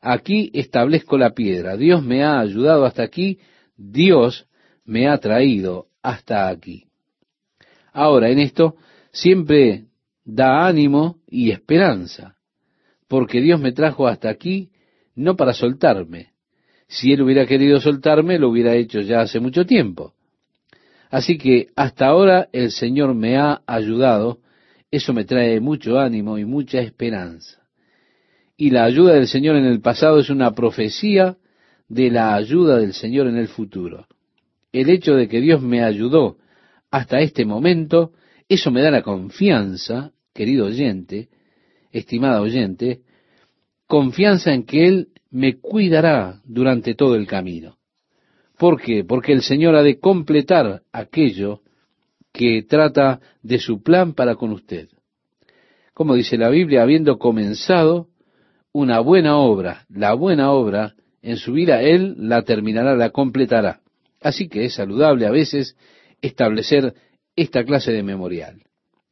[0.00, 1.76] Aquí establezco la piedra.
[1.76, 3.38] Dios me ha ayudado hasta aquí.
[3.76, 4.46] Dios
[4.84, 6.84] me ha traído hasta aquí.
[7.92, 8.76] Ahora, en esto
[9.12, 9.86] siempre
[10.24, 12.38] da ánimo y esperanza
[13.08, 14.70] porque Dios me trajo hasta aquí
[15.16, 16.32] no para soltarme.
[16.86, 20.14] Si Él hubiera querido soltarme, lo hubiera hecho ya hace mucho tiempo.
[21.10, 24.38] Así que hasta ahora el Señor me ha ayudado,
[24.90, 27.57] eso me trae mucho ánimo y mucha esperanza.
[28.60, 31.36] Y la ayuda del Señor en el pasado es una profecía
[31.88, 34.08] de la ayuda del Señor en el futuro.
[34.72, 36.38] El hecho de que Dios me ayudó
[36.90, 38.12] hasta este momento,
[38.48, 41.28] eso me da la confianza, querido oyente,
[41.92, 43.02] estimada oyente,
[43.86, 47.78] confianza en que Él me cuidará durante todo el camino.
[48.58, 49.04] ¿Por qué?
[49.04, 51.60] Porque el Señor ha de completar aquello
[52.32, 54.88] que trata de su plan para con usted.
[55.94, 58.08] Como dice la Biblia, habiendo comenzado
[58.72, 63.80] una buena obra, la buena obra en su vida, Él la terminará, la completará.
[64.20, 65.76] Así que es saludable a veces
[66.20, 66.94] establecer
[67.36, 68.62] esta clase de memorial.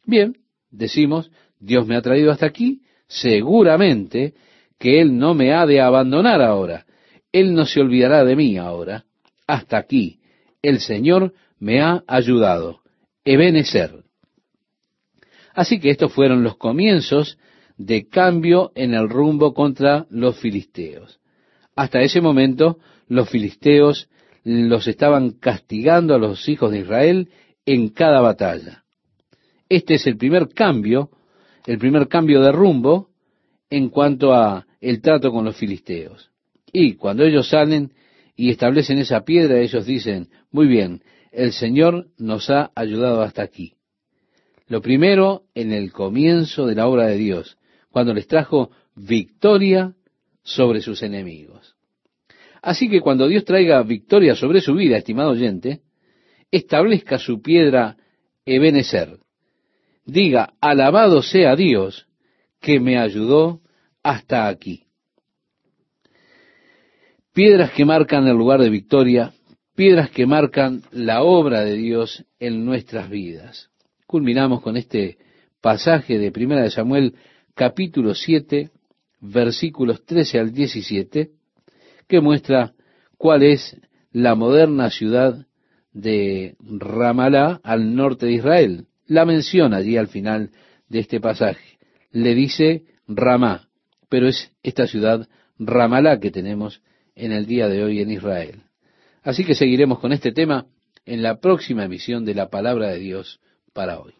[0.04, 0.36] Bien,
[0.70, 4.34] decimos, Dios me ha traído hasta aquí, seguramente
[4.78, 6.86] que Él no me ha de abandonar ahora.
[7.32, 9.04] Él no se olvidará de mí ahora.
[9.46, 10.20] Hasta aquí.
[10.62, 12.80] El Señor me ha ayudado.
[13.24, 14.04] Ebenezer.
[15.54, 17.38] Así que estos fueron los comienzos
[17.76, 21.20] de cambio en el rumbo contra los filisteos.
[21.74, 24.08] Hasta ese momento los filisteos
[24.44, 27.28] los estaban castigando a los hijos de Israel
[27.66, 28.84] en cada batalla.
[29.68, 31.10] Este es el primer cambio
[31.66, 33.10] el primer cambio de rumbo
[33.68, 36.30] en cuanto a el trato con los filisteos.
[36.72, 37.92] Y cuando ellos salen
[38.36, 41.02] y establecen esa piedra, ellos dicen, muy bien,
[41.32, 43.74] el Señor nos ha ayudado hasta aquí.
[44.68, 47.58] Lo primero en el comienzo de la obra de Dios,
[47.96, 49.94] cuando les trajo victoria
[50.42, 51.76] sobre sus enemigos.
[52.60, 55.80] Así que cuando Dios traiga victoria sobre su vida, estimado oyente,
[56.50, 57.96] establezca su piedra
[58.44, 59.16] Ebenezer,
[60.04, 62.06] diga, alabado sea Dios
[62.60, 63.62] que me ayudó
[64.02, 64.84] hasta aquí.
[67.32, 69.32] Piedras que marcan el lugar de victoria,
[69.74, 73.70] piedras que marcan la obra de Dios en nuestras vidas.
[74.06, 75.16] Culminamos con este
[75.62, 77.14] pasaje de Primera de Samuel
[77.56, 78.70] capítulo 7,
[79.20, 81.30] versículos 13 al 17,
[82.06, 82.74] que muestra
[83.16, 83.76] cuál es
[84.12, 85.46] la moderna ciudad
[85.92, 88.86] de Ramalá al norte de Israel.
[89.06, 90.50] La menciona allí al final
[90.88, 91.78] de este pasaje.
[92.12, 93.68] Le dice Ramá,
[94.10, 95.26] pero es esta ciudad
[95.58, 96.82] Ramalá que tenemos
[97.14, 98.64] en el día de hoy en Israel.
[99.22, 100.66] Así que seguiremos con este tema
[101.06, 103.40] en la próxima emisión de la palabra de Dios
[103.72, 104.16] para hoy.